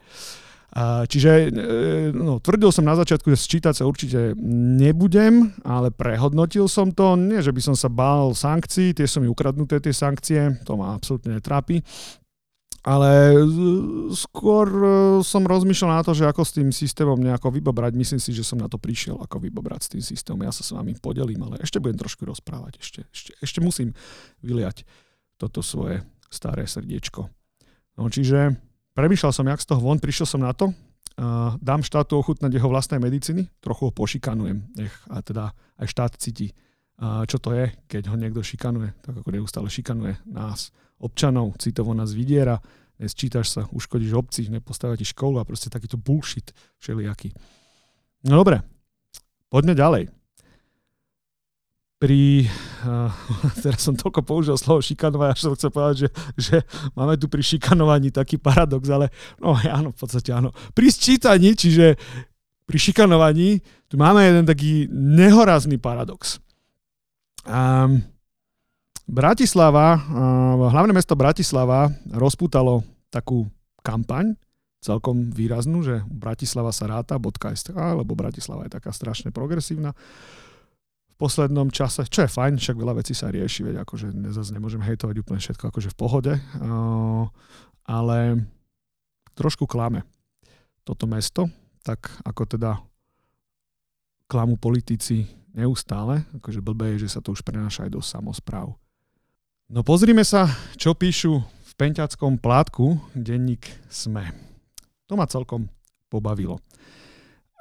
Čiže 1.11 1.51
e, 1.51 2.15
no, 2.15 2.39
tvrdil 2.39 2.71
som 2.71 2.87
na 2.87 2.95
začiatku, 2.95 3.27
že 3.35 3.43
sčítať 3.43 3.75
sa 3.75 3.91
určite 3.91 4.39
nebudem, 4.79 5.51
ale 5.67 5.91
prehodnotil 5.91 6.71
som 6.71 6.95
to. 6.95 7.19
Nie, 7.19 7.43
že 7.43 7.51
by 7.51 7.59
som 7.59 7.75
sa 7.75 7.91
bál 7.91 8.31
sankcií, 8.39 8.95
tie 8.95 9.03
sú 9.11 9.19
mi 9.19 9.27
ukradnuté, 9.27 9.83
tie 9.83 9.91
sankcie, 9.91 10.63
to 10.63 10.79
ma 10.79 10.95
absolútne 10.95 11.43
netrápi. 11.43 11.83
Ale 12.81 13.37
skôr 14.17 14.67
e, 14.67 14.89
som 15.21 15.45
rozmýšľal 15.45 16.01
na 16.01 16.05
to, 16.05 16.17
že 16.17 16.25
ako 16.25 16.43
s 16.49 16.57
tým 16.57 16.73
systémom 16.73 17.21
nejako 17.21 17.53
vybobrať. 17.53 17.93
Myslím 17.93 18.21
si, 18.21 18.33
že 18.33 18.41
som 18.41 18.57
na 18.57 18.73
to 18.73 18.81
prišiel, 18.81 19.21
ako 19.21 19.37
vybobrať 19.37 19.81
s 19.85 19.91
tým 19.93 20.05
systémom. 20.05 20.41
Ja 20.49 20.53
sa 20.53 20.65
s 20.65 20.73
vami 20.73 20.97
podelím, 20.97 21.45
ale 21.45 21.61
ešte 21.61 21.77
budem 21.77 22.01
trošku 22.01 22.25
rozprávať. 22.25 22.81
Ešte, 22.81 23.01
ešte, 23.13 23.31
ešte 23.37 23.61
musím 23.61 23.93
vyliať 24.41 24.89
toto 25.37 25.61
svoje 25.61 26.01
staré 26.33 26.65
srdiečko. 26.65 27.29
No 28.01 28.09
čiže 28.09 28.57
premýšľal 28.97 29.33
som, 29.35 29.45
jak 29.45 29.61
z 29.61 29.69
toho 29.69 29.81
von, 29.85 30.01
prišiel 30.01 30.25
som 30.25 30.41
na 30.41 30.57
to, 30.57 30.73
uh, 30.73 31.57
dám 31.61 31.85
štátu 31.85 32.17
ochutnať 32.17 32.49
jeho 32.49 32.71
vlastnej 32.71 33.03
medicíny, 33.03 33.51
trochu 33.61 33.89
ho 33.89 33.93
pošikanujem, 33.93 34.63
nech 34.79 34.95
a 35.11 35.21
teda 35.21 35.53
aj 35.77 35.87
štát 35.91 36.13
cíti 36.17 36.55
čo 37.01 37.41
to 37.41 37.57
je, 37.57 37.73
keď 37.89 38.13
ho 38.13 38.17
niekto 38.21 38.45
šikanuje, 38.45 38.93
tak 39.01 39.25
ako 39.25 39.29
neustále 39.33 39.73
šikanuje 39.73 40.21
nás, 40.29 40.69
občanov, 41.01 41.57
citovo 41.57 41.97
nás 41.97 42.13
vydiera, 42.13 42.61
nesčítaš 43.01 43.47
sa, 43.49 43.63
uškodíš 43.73 44.13
obci, 44.13 44.53
nepostavia 44.53 45.01
ti 45.01 45.09
školu 45.09 45.41
a 45.41 45.49
proste 45.49 45.73
takýto 45.73 45.97
bullshit 45.97 46.53
všelijaký. 46.77 47.33
No 48.29 48.45
dobre, 48.45 48.61
poďme 49.49 49.73
ďalej. 49.73 50.05
Pri, 52.01 52.49
uh, 52.85 53.13
teraz 53.65 53.81
som 53.81 53.97
toľko 53.97 54.21
použil 54.21 54.57
slovo 54.61 54.85
šikanovať, 54.85 55.29
až 55.33 55.41
som 55.41 55.57
chcel 55.57 55.73
povedať, 55.73 55.97
že, 56.05 56.09
že 56.37 56.57
máme 56.93 57.17
tu 57.17 57.33
pri 57.33 57.41
šikanovaní 57.41 58.13
taký 58.13 58.37
paradox, 58.37 58.85
ale 58.93 59.09
no 59.41 59.57
áno, 59.57 59.97
v 59.97 59.99
podstate 60.01 60.37
áno. 60.37 60.53
Pri 60.77 60.93
sčítaní, 60.93 61.57
čiže 61.57 61.97
pri 62.69 62.77
šikanovaní, 62.77 63.65
tu 63.89 63.97
máme 63.97 64.21
jeden 64.21 64.45
taký 64.45 64.85
nehorazný 64.93 65.81
paradox. 65.81 66.41
Um, 67.47 68.05
Bratislava, 69.11 69.99
uh, 69.99 70.71
hlavné 70.71 70.95
mesto 70.95 71.19
Bratislava 71.19 71.91
rozputalo 72.15 72.87
takú 73.11 73.51
kampaň, 73.83 74.39
celkom 74.81 75.29
výraznú, 75.35 75.83
že 75.83 76.01
Bratislava 76.09 76.73
sa 76.73 76.89
ráta, 76.89 77.21
.sk, 77.21 77.75
lebo 77.75 78.17
Bratislava 78.17 78.65
je 78.65 78.77
taká 78.79 78.95
strašne 78.95 79.35
progresívna. 79.35 79.93
V 81.11 81.15
poslednom 81.21 81.69
čase, 81.69 82.09
čo 82.09 82.25
je 82.25 82.33
fajn, 82.33 82.57
však 82.57 82.77
veľa 82.81 83.03
vecí 83.03 83.13
sa 83.13 83.29
rieši, 83.29 83.67
veď 83.67 83.85
akože 83.85 84.09
zase 84.33 84.57
nemôžem 84.57 84.81
hejtovať 84.81 85.17
úplne 85.21 85.41
všetko 85.43 85.65
akože 85.69 85.93
v 85.93 85.99
pohode, 85.99 86.35
uh, 86.39 87.29
ale 87.85 88.19
trošku 89.37 89.69
klame 89.69 90.07
toto 90.87 91.05
mesto, 91.05 91.51
tak 91.85 92.09
ako 92.25 92.43
teda 92.57 92.81
klamu 94.31 94.55
politici 94.57 95.40
neustále, 95.55 96.27
akože 96.39 96.63
blbé 96.63 96.97
je, 96.97 97.07
že 97.07 97.19
sa 97.19 97.21
to 97.21 97.35
už 97.35 97.43
prenáša 97.43 97.87
aj 97.87 97.91
do 97.95 98.01
samozpráv. 98.03 98.75
No 99.71 99.87
pozrime 99.87 100.27
sa, 100.27 100.51
čo 100.75 100.99
píšu 100.99 101.43
v 101.47 101.73
penťackom 101.79 102.43
plátku 102.43 102.99
denník 103.15 103.71
SME. 103.87 104.35
To 105.07 105.15
ma 105.15 105.31
celkom 105.31 105.71
pobavilo. 106.11 106.59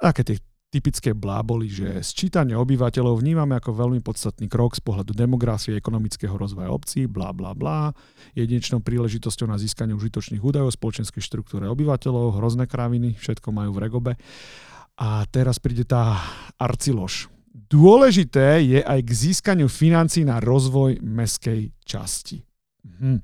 Aké 0.02 0.26
tie 0.26 0.38
typické 0.70 1.10
bláboli, 1.10 1.66
že 1.66 1.98
sčítanie 2.00 2.54
obyvateľov 2.54 3.18
vnímame 3.18 3.58
ako 3.58 3.74
veľmi 3.74 4.00
podstatný 4.06 4.46
krok 4.46 4.78
z 4.78 4.82
pohľadu 4.86 5.10
demografie, 5.18 5.74
ekonomického 5.74 6.30
rozvoja 6.38 6.70
obcí, 6.70 7.10
blá, 7.10 7.34
blá, 7.34 7.58
blá, 7.58 7.90
jedinečnou 8.38 8.78
príležitosťou 8.78 9.50
na 9.50 9.58
získanie 9.58 9.98
užitočných 9.98 10.38
údajov 10.38 10.70
o 10.70 10.76
spoločenskej 10.78 11.22
štruktúre 11.26 11.66
obyvateľov, 11.66 12.38
hrozné 12.38 12.70
kraviny, 12.70 13.18
všetko 13.18 13.50
majú 13.50 13.74
v 13.74 13.82
regobe. 13.82 14.12
A 14.94 15.26
teraz 15.26 15.58
príde 15.58 15.82
tá 15.82 16.22
arcilož. 16.54 17.26
Dôležité 17.50 18.62
je 18.62 18.78
aj 18.78 19.00
k 19.02 19.10
získaniu 19.10 19.66
financí 19.66 20.22
na 20.22 20.38
rozvoj 20.38 21.02
meskej 21.02 21.74
časti. 21.82 22.46
Hm. 22.86 23.18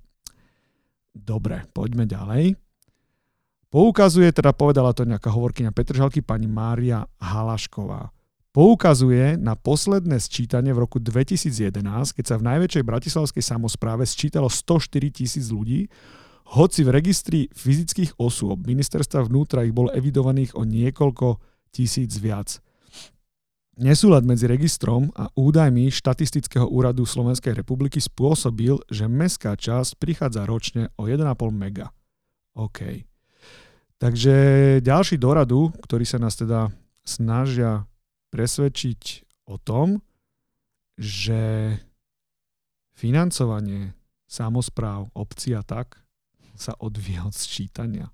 Dobre, 1.14 1.62
poďme 1.71 2.11
ďalej. 2.11 2.59
Poukazuje, 3.71 4.30
teda 4.35 4.50
povedala 4.50 4.90
to 4.90 5.06
nejaká 5.06 5.30
hovorkyňa 5.30 5.71
Petržalky, 5.71 6.26
pani 6.26 6.50
Mária 6.50 7.06
Halašková. 7.23 8.11
Poukazuje 8.50 9.37
na 9.37 9.52
posledné 9.52 10.16
sčítanie 10.16 10.73
v 10.73 10.88
roku 10.88 10.97
2011, 10.97 11.76
keď 12.16 12.25
sa 12.25 12.37
v 12.40 12.47
najväčšej 12.50 12.85
bratislavskej 12.88 13.45
samozpráve 13.45 14.09
sčítalo 14.09 14.49
104 14.49 15.12
tisíc 15.12 15.52
ľudí, 15.52 15.92
hoci 16.56 16.87
v 16.87 16.90
registri 16.95 17.40
fyzických 17.52 18.16
osôb 18.16 18.64
ministerstva 18.64 19.28
vnútra 19.28 19.66
ich 19.66 19.76
bolo 19.76 19.92
evidovaných 19.92 20.56
o 20.56 20.64
niekoľko 20.64 21.42
tisíc 21.68 22.16
viac. 22.16 22.62
Nesúlad 23.76 24.25
medzi 24.25 24.49
registrom 24.49 25.12
a 25.12 25.28
údajmi 25.37 25.92
štatistického 25.92 26.64
úradu 26.64 27.04
Slovenskej 27.04 27.52
republiky 27.52 28.00
spôsobil, 28.00 28.80
že 28.88 29.04
mestská 29.04 29.52
časť 29.52 30.00
prichádza 30.00 30.49
ročne 30.49 30.88
o 30.97 31.04
1,5 31.04 31.28
mega. 31.52 31.92
OK. 32.56 33.04
Takže 34.00 34.35
ďalší 34.80 35.21
doradu, 35.21 35.76
ktorí 35.85 36.09
sa 36.09 36.16
nás 36.16 36.40
teda 36.40 36.73
snažia 37.04 37.85
presvedčiť 38.33 39.28
o 39.45 39.61
tom, 39.61 40.00
že 40.97 41.76
financovanie 42.97 43.92
samozpráv, 44.25 45.12
obcí 45.12 45.52
a 45.52 45.61
tak 45.61 46.00
sa 46.56 46.73
odvíja 46.80 47.28
od 47.28 47.37
sčítania. 47.37 48.09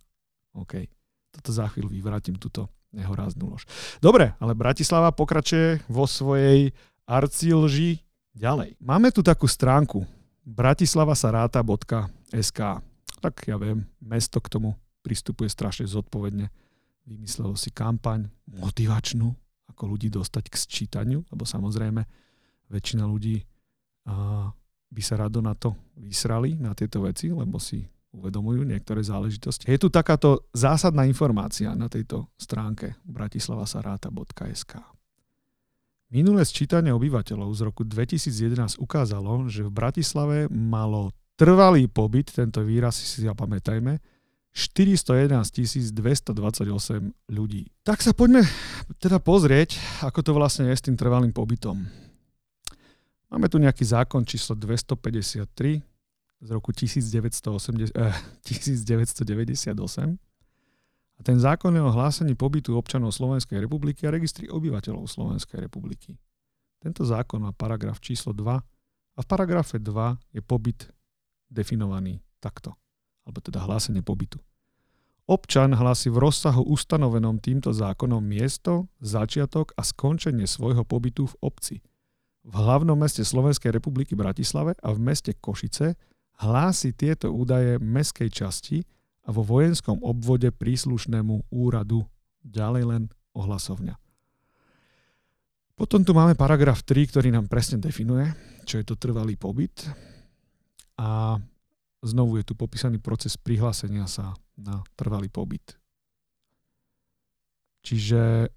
OK. 0.58 0.90
Toto 1.30 1.54
za 1.54 1.70
chvíľu 1.70 1.94
vyvrátim 1.94 2.34
túto 2.34 2.66
nehoráznú 2.92 3.56
lož. 3.56 3.64
Dobre, 3.98 4.34
ale 4.38 4.54
Bratislava 4.54 5.12
pokračuje 5.12 5.80
vo 5.88 6.06
svojej 6.06 6.72
arcilži 7.08 7.98
ďalej. 8.36 8.76
Máme 8.80 9.12
tu 9.12 9.22
takú 9.24 9.48
stránku 9.48 10.06
bratislavasarata.sk 10.44 12.60
Tak 13.20 13.48
ja 13.48 13.56
viem, 13.58 13.84
mesto 13.98 14.40
k 14.40 14.48
tomu 14.52 14.76
pristupuje 15.02 15.50
strašne 15.50 15.86
zodpovedne. 15.88 16.50
Vymyslelo 17.02 17.58
si 17.58 17.74
kampaň 17.74 18.30
motivačnú, 18.46 19.34
ako 19.66 19.82
ľudí 19.96 20.06
dostať 20.12 20.44
k 20.46 20.54
sčítaniu, 20.54 21.26
lebo 21.34 21.42
samozrejme 21.42 22.06
väčšina 22.70 23.02
ľudí 23.02 23.42
uh, 23.42 24.46
by 24.92 25.00
sa 25.02 25.16
rado 25.18 25.42
na 25.42 25.58
to 25.58 25.74
vysrali, 25.98 26.54
na 26.60 26.76
tieto 26.78 27.02
veci, 27.02 27.32
lebo 27.32 27.58
si 27.58 27.82
uvedomujú 28.12 28.62
niektoré 28.68 29.00
záležitosti. 29.00 29.66
Je 29.66 29.80
tu 29.80 29.88
takáto 29.88 30.44
zásadná 30.52 31.08
informácia 31.08 31.72
na 31.72 31.88
tejto 31.88 32.28
stránke 32.36 33.00
bratislavasarata.sk. 33.08 34.72
Minulé 36.12 36.44
sčítanie 36.44 36.92
obyvateľov 36.92 37.50
z 37.56 37.60
roku 37.64 37.88
2011 37.88 38.76
ukázalo, 38.76 39.48
že 39.48 39.64
v 39.64 39.72
Bratislave 39.72 40.38
malo 40.52 41.16
trvalý 41.40 41.88
pobyt, 41.88 42.28
tento 42.28 42.60
výraz 42.60 43.00
si 43.00 43.24
zapamätajme, 43.24 43.96
411 44.52 45.96
228 45.96 47.32
ľudí. 47.32 47.72
Tak 47.80 48.04
sa 48.04 48.12
poďme 48.12 48.44
teda 49.00 49.16
pozrieť, 49.24 49.80
ako 50.04 50.20
to 50.20 50.36
vlastne 50.36 50.68
je 50.68 50.76
s 50.76 50.84
tým 50.84 51.00
trvalým 51.00 51.32
pobytom. 51.32 51.88
Máme 53.32 53.48
tu 53.48 53.56
nejaký 53.56 53.80
zákon 53.88 54.28
číslo 54.28 54.52
253 54.52 55.80
z 56.42 56.48
roku 56.50 56.74
1980, 56.74 57.94
eh, 57.94 58.12
1998. 58.42 60.18
A 61.18 61.20
ten 61.22 61.38
zákon 61.38 61.70
je 61.70 61.82
o 61.82 61.94
hlásení 61.94 62.34
pobytu 62.34 62.74
občanov 62.74 63.14
Slovenskej 63.14 63.62
republiky 63.62 64.10
a 64.10 64.10
registri 64.10 64.50
obyvateľov 64.50 65.06
Slovenskej 65.06 65.62
republiky. 65.62 66.18
Tento 66.82 67.06
zákon 67.06 67.46
má 67.46 67.54
paragraf 67.54 68.02
číslo 68.02 68.34
2 68.34 68.58
a 69.14 69.18
v 69.22 69.26
paragrafe 69.30 69.78
2 69.78 70.18
je 70.34 70.42
pobyt 70.42 70.90
definovaný 71.46 72.18
takto, 72.42 72.74
alebo 73.22 73.38
teda 73.38 73.62
hlásenie 73.62 74.02
pobytu. 74.02 74.42
Občan 75.30 75.70
hlási 75.70 76.10
v 76.10 76.18
rozsahu 76.18 76.66
ustanovenom 76.66 77.38
týmto 77.38 77.70
zákonom 77.70 78.18
miesto, 78.18 78.90
začiatok 78.98 79.70
a 79.78 79.86
skončenie 79.86 80.50
svojho 80.50 80.82
pobytu 80.82 81.30
v 81.30 81.34
obci. 81.46 81.76
V 82.42 82.50
hlavnom 82.58 82.98
meste 82.98 83.22
Slovenskej 83.22 83.70
republiky 83.70 84.18
Bratislave 84.18 84.74
a 84.82 84.90
v 84.90 84.98
meste 84.98 85.30
Košice 85.38 85.94
hlási 86.42 86.90
tieto 86.92 87.30
údaje 87.30 87.78
meskej 87.78 88.28
časti 88.28 88.82
a 89.22 89.30
vo 89.30 89.46
vojenskom 89.46 90.02
obvode 90.02 90.50
príslušnému 90.50 91.54
úradu, 91.54 92.02
ďalej 92.42 92.84
len 92.90 93.02
ohlasovňa. 93.38 93.94
Potom 95.78 96.02
tu 96.02 96.12
máme 96.12 96.34
paragraf 96.34 96.82
3, 96.84 97.10
ktorý 97.10 97.28
nám 97.32 97.46
presne 97.46 97.78
definuje, 97.78 98.28
čo 98.68 98.78
je 98.82 98.84
to 98.86 98.98
trvalý 98.98 99.38
pobyt. 99.38 99.86
A 100.98 101.38
znovu 102.02 102.38
je 102.38 102.44
tu 102.46 102.54
popísaný 102.58 102.98
proces 102.98 103.38
prihlásenia 103.38 104.06
sa 104.10 104.36
na 104.58 104.82
trvalý 104.98 105.32
pobyt. 105.32 105.78
Čiže 107.82 108.52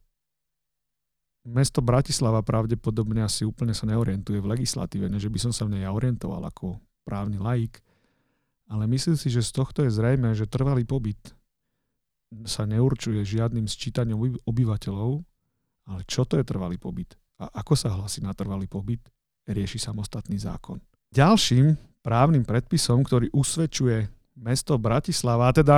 mesto 1.49 1.81
Bratislava 1.81 2.45
pravdepodobne 2.45 3.25
asi 3.25 3.45
úplne 3.45 3.73
sa 3.73 3.89
neorientuje 3.89 4.37
v 4.37 4.49
legislatíve, 4.57 5.09
než 5.09 5.29
by 5.29 5.39
som 5.49 5.53
sa 5.53 5.65
v 5.65 5.77
nej 5.77 5.85
orientoval 5.89 6.45
ako 6.45 6.77
právny 7.05 7.37
laik, 7.37 7.79
ale 8.65 8.89
myslím 8.89 9.13
si, 9.15 9.29
že 9.29 9.45
z 9.45 9.53
tohto 9.53 9.85
je 9.85 9.93
zrejme, 9.93 10.33
že 10.33 10.49
trvalý 10.49 10.83
pobyt 10.83 11.21
sa 12.49 12.65
neurčuje 12.65 13.21
žiadnym 13.21 13.69
sčítaním 13.69 14.17
obyvateľov, 14.43 15.21
ale 15.85 16.01
čo 16.09 16.25
to 16.25 16.41
je 16.41 16.43
trvalý 16.43 16.81
pobyt 16.81 17.13
a 17.39 17.51
ako 17.61 17.73
sa 17.75 17.93
hlasí 17.93 18.23
na 18.23 18.31
trvalý 18.31 18.65
pobyt, 18.65 19.03
rieši 19.45 19.77
samostatný 19.77 20.39
zákon. 20.39 20.81
Ďalším 21.13 21.77
právnym 22.01 22.41
predpisom, 22.41 23.05
ktorý 23.05 23.29
usvedčuje 23.35 24.09
mesto 24.39 24.75
Bratislava, 24.79 25.51
a 25.51 25.55
teda 25.55 25.77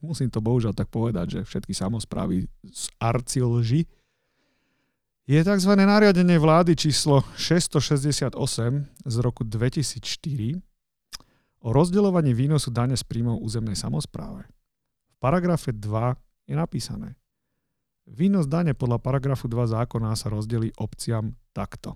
musím 0.00 0.30
to 0.32 0.40
bohužiaľ 0.40 0.72
tak 0.72 0.88
povedať, 0.88 1.40
že 1.40 1.40
všetky 1.44 1.72
samozprávy 1.76 2.48
z 2.64 2.84
arci 3.00 3.40
lži, 3.42 3.80
je 5.30 5.38
tzv. 5.46 5.72
nariadenie 5.78 6.42
vlády 6.42 6.74
číslo 6.74 7.22
668 7.38 8.34
z 9.06 9.16
roku 9.22 9.46
2004 9.46 10.02
o 11.62 11.70
rozdeľovaní 11.70 12.34
výnosu 12.34 12.74
dane 12.74 12.98
z 12.98 13.06
príjmov 13.06 13.38
územnej 13.38 13.78
samozpráve. 13.78 14.42
V 15.06 15.16
paragrafe 15.22 15.70
2 15.70 16.50
je 16.50 16.54
napísané 16.58 17.14
Výnos 18.10 18.50
dane 18.50 18.74
podľa 18.74 18.98
paragrafu 18.98 19.46
2 19.46 19.70
zákona 19.70 20.18
sa 20.18 20.34
rozdelí 20.34 20.74
obciam 20.82 21.38
takto. 21.54 21.94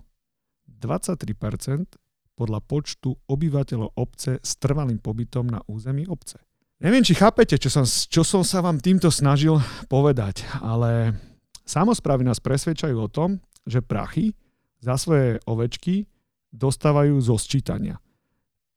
23% 0.71 2.39
podľa 2.39 2.63
počtu 2.63 3.19
obyvateľov 3.27 3.99
obce 3.99 4.39
s 4.39 4.55
trvalým 4.55 5.03
pobytom 5.03 5.51
na 5.51 5.59
území 5.67 6.07
obce. 6.07 6.39
Neviem, 6.79 7.03
či 7.03 7.19
chápete, 7.19 7.59
čo 7.59 7.67
som, 7.67 7.83
čo 7.83 8.23
som 8.23 8.47
sa 8.47 8.63
vám 8.63 8.79
týmto 8.79 9.11
snažil 9.11 9.59
povedať, 9.91 10.47
ale 10.63 11.19
samozprávy 11.65 12.23
nás 12.23 12.39
presvedčajú 12.39 12.95
o 12.95 13.11
tom, 13.11 13.41
že 13.65 13.81
prachy 13.81 14.37
za 14.79 14.95
svoje 14.95 15.41
ovečky 15.49 16.05
dostávajú 16.53 17.17
zo 17.19 17.35
sčítania. 17.35 17.99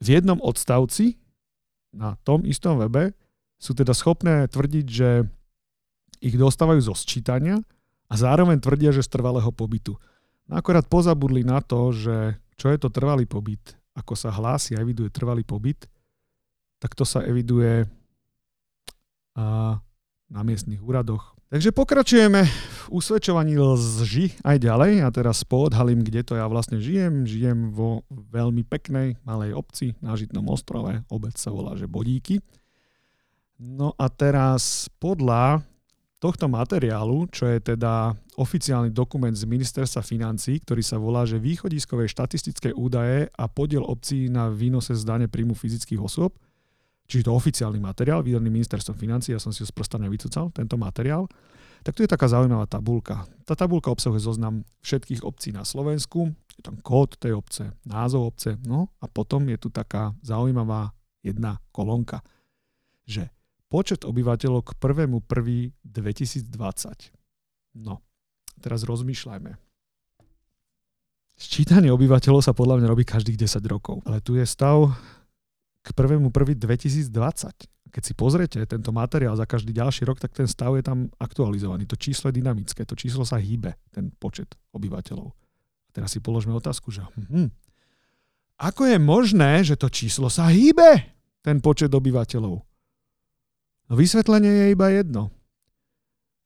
V 0.03 0.19
jednom 0.19 0.41
odstavci 0.41 1.21
na 1.95 2.17
tom 2.25 2.43
istom 2.49 2.81
webe 2.81 3.15
sú 3.59 3.75
teda 3.75 3.93
schopné 3.95 4.47
tvrdiť, 4.49 4.87
že 4.87 5.27
ich 6.19 6.35
dostávajú 6.35 6.83
zo 6.83 6.95
sčítania 6.99 7.63
a 8.11 8.15
zároveň 8.19 8.59
tvrdia, 8.59 8.91
že 8.91 9.07
z 9.07 9.13
trvalého 9.13 9.51
pobytu. 9.55 9.95
No 10.49 10.59
akorát 10.59 10.89
pozabudli 10.89 11.45
na 11.45 11.61
to, 11.63 11.95
že 11.95 12.41
čo 12.59 12.73
je 12.73 12.79
to 12.81 12.91
trvalý 12.91 13.29
pobyt, 13.29 13.79
ako 13.95 14.19
sa 14.19 14.35
hlási 14.35 14.75
a 14.75 14.83
eviduje 14.83 15.13
trvalý 15.15 15.47
pobyt, 15.47 15.87
tak 16.83 16.95
to 16.95 17.07
sa 17.07 17.23
eviduje 17.23 17.87
a, 19.39 19.79
na 20.27 20.41
miestnych 20.43 20.83
úradoch. 20.83 21.38
Takže 21.49 21.73
pokračujeme 21.73 22.45
v 22.45 22.87
usvedčovaní 22.93 23.57
lži 23.57 24.37
aj 24.45 24.69
ďalej. 24.69 25.01
A 25.01 25.09
teraz 25.09 25.49
poodhalím, 25.49 26.05
kde 26.05 26.21
to 26.21 26.37
ja 26.37 26.45
vlastne 26.45 26.77
žijem. 26.77 27.25
Žijem 27.25 27.73
vo 27.73 28.05
veľmi 28.13 28.69
peknej 28.69 29.17
malej 29.25 29.57
obci 29.57 29.97
na 30.05 30.13
Žitnom 30.13 30.45
ostrove. 30.53 31.01
Obec 31.09 31.41
sa 31.41 31.49
volá, 31.49 31.73
že 31.73 31.89
Bodíky. 31.89 32.45
No 33.57 33.97
a 33.97 34.13
teraz 34.13 34.93
podľa 35.01 35.65
tohto 36.21 36.53
materiálu, 36.53 37.33
čo 37.33 37.49
je 37.49 37.65
teda 37.65 38.13
oficiálny 38.37 38.93
dokument 38.93 39.33
z 39.33 39.49
ministerstva 39.49 40.05
financí, 40.05 40.61
ktorý 40.61 40.85
sa 40.85 41.01
volá, 41.01 41.25
že 41.25 41.41
východiskové 41.41 42.13
štatistické 42.13 42.77
údaje 42.77 43.33
a 43.33 43.49
podiel 43.49 43.89
obcí 43.89 44.29
na 44.29 44.53
výnose 44.53 44.93
z 44.93 45.01
dane 45.01 45.27
príjmu 45.33 45.57
fyzických 45.57 45.97
osôb, 45.97 46.37
čiže 47.09 47.27
to 47.27 47.33
oficiálny 47.33 47.81
materiál, 47.81 48.21
vydaný 48.21 48.53
ministerstvom 48.53 48.95
financí, 48.95 49.33
ja 49.33 49.41
som 49.41 49.51
si 49.51 49.65
ho 49.65 49.67
z 49.67 49.73
prsta 49.73 49.97
tento 50.53 50.77
materiál, 50.77 51.25
tak 51.83 51.97
tu 51.97 52.05
je 52.05 52.11
taká 52.11 52.29
zaujímavá 52.29 52.69
tabulka. 52.69 53.25
Tá 53.49 53.57
tabulka 53.57 53.89
obsahuje 53.89 54.21
zoznam 54.21 54.69
všetkých 54.85 55.25
obcí 55.25 55.57
na 55.57 55.65
Slovensku, 55.65 56.37
je 56.59 56.63
tam 56.63 56.77
kód 56.83 57.17
tej 57.17 57.39
obce, 57.39 57.73
názov 57.87 58.35
obce, 58.35 58.59
no 58.67 58.91
a 59.01 59.07
potom 59.09 59.49
je 59.49 59.57
tu 59.57 59.71
taká 59.71 60.13
zaujímavá 60.21 60.93
jedna 61.23 61.63
kolónka, 61.71 62.21
že 63.07 63.31
počet 63.71 64.05
obyvateľov 64.05 64.67
k 64.67 64.75
1.1.2020. 64.77 67.15
No, 67.79 68.03
teraz 68.59 68.83
rozmýšľajme. 68.85 69.57
Sčítanie 71.39 71.95
obyvateľov 71.95 72.43
sa 72.43 72.51
podľa 72.51 72.83
mňa 72.83 72.91
robí 72.91 73.07
každých 73.07 73.39
10 73.39 73.63
rokov. 73.71 74.03
Ale 74.03 74.19
tu 74.19 74.35
je 74.35 74.43
stav 74.43 74.91
k 75.89 75.97
1.1.2020. 75.97 77.09
Keď 77.89 78.03
si 78.05 78.13
pozriete 78.13 78.61
tento 78.69 78.93
materiál 78.93 79.33
za 79.33 79.49
každý 79.49 79.73
ďalší 79.73 80.05
rok, 80.05 80.21
tak 80.21 80.37
ten 80.37 80.45
stav 80.45 80.77
je 80.77 80.85
tam 80.85 81.09
aktualizovaný. 81.17 81.89
To 81.89 81.97
číslo 81.97 82.29
je 82.29 82.45
dynamické, 82.45 82.85
to 82.85 82.93
číslo 82.93 83.25
sa 83.25 83.41
hýbe, 83.41 83.81
ten 83.89 84.13
počet 84.13 84.53
obyvateľov. 84.77 85.29
A 85.33 85.91
teraz 85.97 86.13
si 86.13 86.21
položme 86.21 86.53
otázku, 86.53 86.93
že 86.93 87.01
hm, 87.17 87.49
ako 88.61 88.91
je 88.91 88.99
možné, 89.01 89.63
že 89.65 89.79
to 89.79 89.89
číslo 89.89 90.29
sa 90.29 90.53
hýbe, 90.53 91.17
ten 91.41 91.63
počet 91.65 91.89
obyvateľov? 91.95 92.55
No 93.89 93.93
vysvetlenie 93.97 94.51
je 94.51 94.67
iba 94.75 94.93
jedno. 94.93 95.33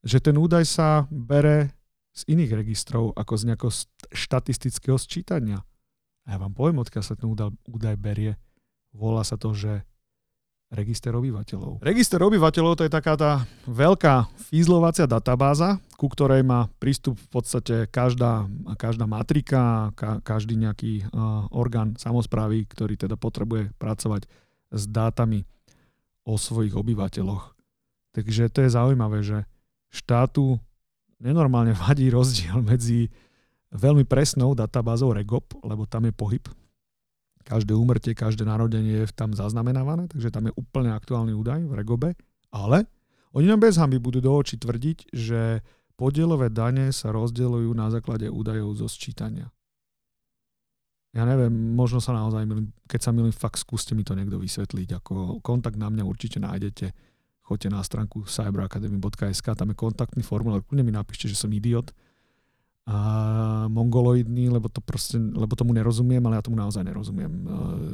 Že 0.07 0.19
ten 0.31 0.37
údaj 0.39 0.65
sa 0.69 1.11
bere 1.11 1.75
z 2.13 2.29
iných 2.29 2.53
registrov 2.53 3.17
ako 3.17 3.35
z 3.35 3.43
nejakého 3.51 3.73
štatistického 4.13 5.01
sčítania. 5.01 5.65
A 6.29 6.37
ja 6.37 6.39
vám 6.39 6.55
poviem, 6.55 6.79
odkiaľ 6.85 7.03
sa 7.03 7.19
ten 7.19 7.27
údaj 7.67 7.97
berie. 7.99 8.39
Volá 8.93 9.25
sa 9.25 9.41
to, 9.41 9.57
že 9.57 9.83
register 10.73 11.13
obyvateľov. 11.13 11.85
Register 11.85 12.21
obyvateľov 12.25 12.81
to 12.81 12.85
je 12.89 12.93
taká 12.93 13.15
tá 13.15 13.45
veľká 13.69 14.33
fízlovacia 14.49 15.05
databáza, 15.05 15.77
ku 16.01 16.09
ktorej 16.09 16.41
má 16.41 16.73
prístup 16.81 17.21
v 17.21 17.29
podstate 17.29 17.87
každá, 17.93 18.49
každá 18.81 19.05
matrika, 19.05 19.93
ka, 19.93 20.25
každý 20.25 20.57
nejaký 20.57 21.05
uh, 21.13 21.45
orgán 21.53 21.95
samozprávy, 22.01 22.65
ktorý 22.65 22.97
teda 22.97 23.21
potrebuje 23.21 23.77
pracovať 23.77 24.25
s 24.73 24.83
dátami 24.89 25.45
o 26.25 26.41
svojich 26.41 26.73
obyvateľoch. 26.73 27.53
Takže 28.17 28.49
to 28.49 28.65
je 28.65 28.71
zaujímavé, 28.73 29.21
že 29.21 29.45
štátu 29.93 30.57
nenormálne 31.21 31.77
vadí 31.85 32.09
rozdiel 32.09 32.65
medzi 32.65 33.13
veľmi 33.73 34.09
presnou 34.09 34.57
databázou 34.57 35.13
REGOP, 35.13 35.61
lebo 35.65 35.85
tam 35.85 36.09
je 36.09 36.13
pohyb. 36.13 36.45
Každé 37.43 37.75
úmrtie, 37.75 38.15
každé 38.15 38.47
narodenie 38.47 39.03
je 39.03 39.13
tam 39.13 39.35
zaznamenávané, 39.35 40.09
takže 40.09 40.31
tam 40.31 40.49
je 40.49 40.57
úplne 40.57 40.95
aktuálny 40.95 41.35
údaj 41.35 41.67
v 41.67 41.73
REGOBE, 41.75 42.11
ale 42.55 42.87
oni 43.33 43.47
nám 43.49 43.65
bez 43.65 43.77
hamby 43.81 43.99
budú 43.99 44.21
do 44.21 44.33
očí 44.33 44.61
tvrdiť, 44.61 45.13
že 45.13 45.65
podielové 45.97 46.53
dane 46.53 46.93
sa 46.93 47.11
rozdeľujú 47.11 47.71
na 47.73 47.89
základe 47.89 48.29
údajov 48.29 48.81
zo 48.81 48.89
sčítania. 48.89 49.49
Ja 51.13 51.29
neviem, 51.29 51.53
možno 51.53 52.01
sa 52.01 52.17
naozaj 52.17 52.49
milím, 52.49 52.73
keď 52.89 53.01
sa 53.05 53.11
milím, 53.13 53.37
fakt 53.37 53.61
skúste 53.61 53.93
mi 53.93 54.01
to 54.01 54.17
niekto 54.17 54.41
vysvetliť, 54.41 54.89
ako 54.97 55.45
kontakt 55.45 55.77
na 55.77 55.93
mňa 55.93 56.09
určite 56.09 56.41
nájdete, 56.41 56.89
choďte 57.45 57.69
na 57.69 57.85
stránku 57.85 58.25
cyberacademy.sk, 58.25 59.45
tam 59.53 59.69
je 59.69 59.77
kontaktný 59.77 60.25
formulár, 60.25 60.65
kľudne 60.65 60.89
mi 60.89 60.95
napíšte, 60.97 61.29
že 61.29 61.37
som 61.37 61.53
idiot, 61.53 61.93
a 62.83 62.99
mongoloidný, 63.71 64.51
lebo, 64.51 64.67
to 64.67 64.83
proste, 64.83 65.15
lebo 65.15 65.55
tomu 65.55 65.71
nerozumiem, 65.71 66.19
ale 66.27 66.35
ja 66.35 66.43
tomu 66.43 66.59
naozaj 66.59 66.83
nerozumiem. 66.83 67.31
E, 67.31 67.43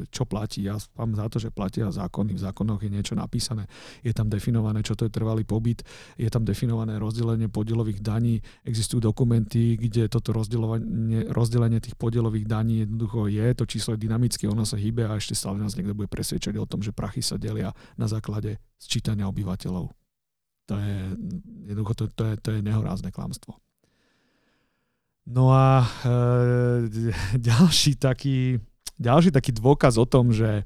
čo 0.09 0.25
platí? 0.25 0.65
Ja 0.65 0.81
mám 0.97 1.13
za 1.13 1.29
to, 1.29 1.37
že 1.37 1.53
platia 1.53 1.93
zákony. 1.93 2.33
V 2.33 2.41
zákonoch 2.41 2.81
je 2.81 2.89
niečo 2.89 3.13
napísané. 3.13 3.69
Je 4.01 4.17
tam 4.17 4.33
definované, 4.33 4.81
čo 4.81 4.97
to 4.97 5.05
je 5.05 5.13
trvalý 5.13 5.45
pobyt. 5.45 5.85
Je 6.17 6.33
tam 6.33 6.41
definované 6.41 6.97
rozdelenie 6.97 7.53
podielových 7.53 8.01
daní. 8.01 8.41
Existujú 8.65 9.05
dokumenty, 9.05 9.77
kde 9.77 10.09
toto 10.09 10.33
rozdelenie, 10.33 11.29
rozdelenie 11.37 11.85
tých 11.85 12.01
podielových 12.01 12.49
daní 12.49 12.89
jednoducho 12.89 13.29
je. 13.29 13.45
To 13.61 13.69
číslo 13.69 13.93
je 13.93 14.09
dynamické, 14.09 14.49
ono 14.49 14.65
sa 14.65 14.81
hýbe 14.81 15.05
a 15.05 15.21
ešte 15.21 15.37
stále 15.37 15.61
nás 15.61 15.77
niekto 15.77 15.93
bude 15.93 16.09
presvedčať 16.09 16.57
o 16.57 16.65
tom, 16.65 16.81
že 16.81 16.97
prachy 16.97 17.21
sa 17.21 17.37
delia 17.37 17.77
na 18.01 18.09
základe 18.09 18.57
sčítania 18.81 19.29
obyvateľov. 19.29 19.93
To 20.73 20.75
je, 20.81 20.97
jednoducho, 21.69 21.93
to, 21.93 22.05
to, 22.09 22.23
je, 22.25 22.35
to 22.41 22.49
je 22.57 22.61
nehorázne 22.65 23.13
klamstvo. 23.13 23.61
No 25.29 25.53
a 25.53 25.85
e, 25.85 26.13
ďalší, 27.53 28.01
taký, 28.01 28.57
ďalší 28.97 29.29
taký 29.29 29.53
dôkaz 29.53 30.01
o 30.01 30.09
tom, 30.09 30.33
že, 30.33 30.65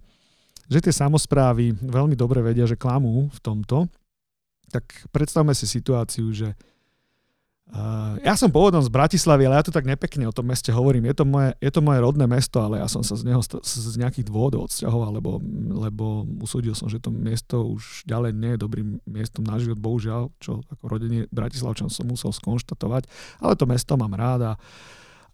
že 0.71 0.79
tie 0.79 0.95
samozprávy 0.95 1.75
veľmi 1.83 2.15
dobre 2.15 2.39
vedia, 2.39 2.63
že 2.65 2.79
klamú 2.79 3.27
v 3.35 3.41
tomto, 3.43 3.91
tak 4.71 4.87
predstavme 5.11 5.53
si 5.53 5.67
situáciu, 5.67 6.31
že 6.31 6.55
Uh, 7.73 8.21
ja 8.21 8.37
som 8.37 8.53
pôvodom 8.53 8.85
z 8.85 8.93
Bratislavy, 8.93 9.49
ale 9.49 9.57
ja 9.57 9.65
tu 9.65 9.73
tak 9.73 9.89
nepekne 9.89 10.29
o 10.29 10.35
tom 10.37 10.45
meste 10.45 10.69
hovorím. 10.69 11.09
Je 11.09 11.17
to 11.17 11.25
moje, 11.25 11.57
je 11.57 11.71
to 11.73 11.81
moje 11.81 12.05
rodné 12.05 12.29
mesto, 12.29 12.61
ale 12.61 12.85
ja 12.85 12.85
som 12.85 13.01
sa 13.01 13.17
z 13.17 13.25
neho 13.25 13.41
z 13.41 13.97
nejakých 13.97 14.29
dôvodov 14.29 14.69
odsťahoval, 14.69 15.17
lebo, 15.17 15.41
lebo 15.89 16.29
usúdil 16.45 16.77
som, 16.77 16.93
že 16.93 17.01
to 17.01 17.09
miesto 17.09 17.65
už 17.65 18.05
ďalej 18.05 18.37
nie 18.37 18.53
je 18.53 18.61
dobrým 18.61 18.89
miestom 19.09 19.49
na 19.49 19.57
život, 19.57 19.81
bohužiaľ, 19.81 20.29
čo 20.37 20.61
ako 20.69 20.85
rodenie 20.85 21.25
Bratislavčan 21.33 21.89
som 21.89 22.05
musel 22.05 22.37
skonštatovať, 22.37 23.09
ale 23.41 23.57
to 23.57 23.65
mesto 23.65 23.97
mám 23.97 24.13
rád 24.13 24.53
a 24.53 24.61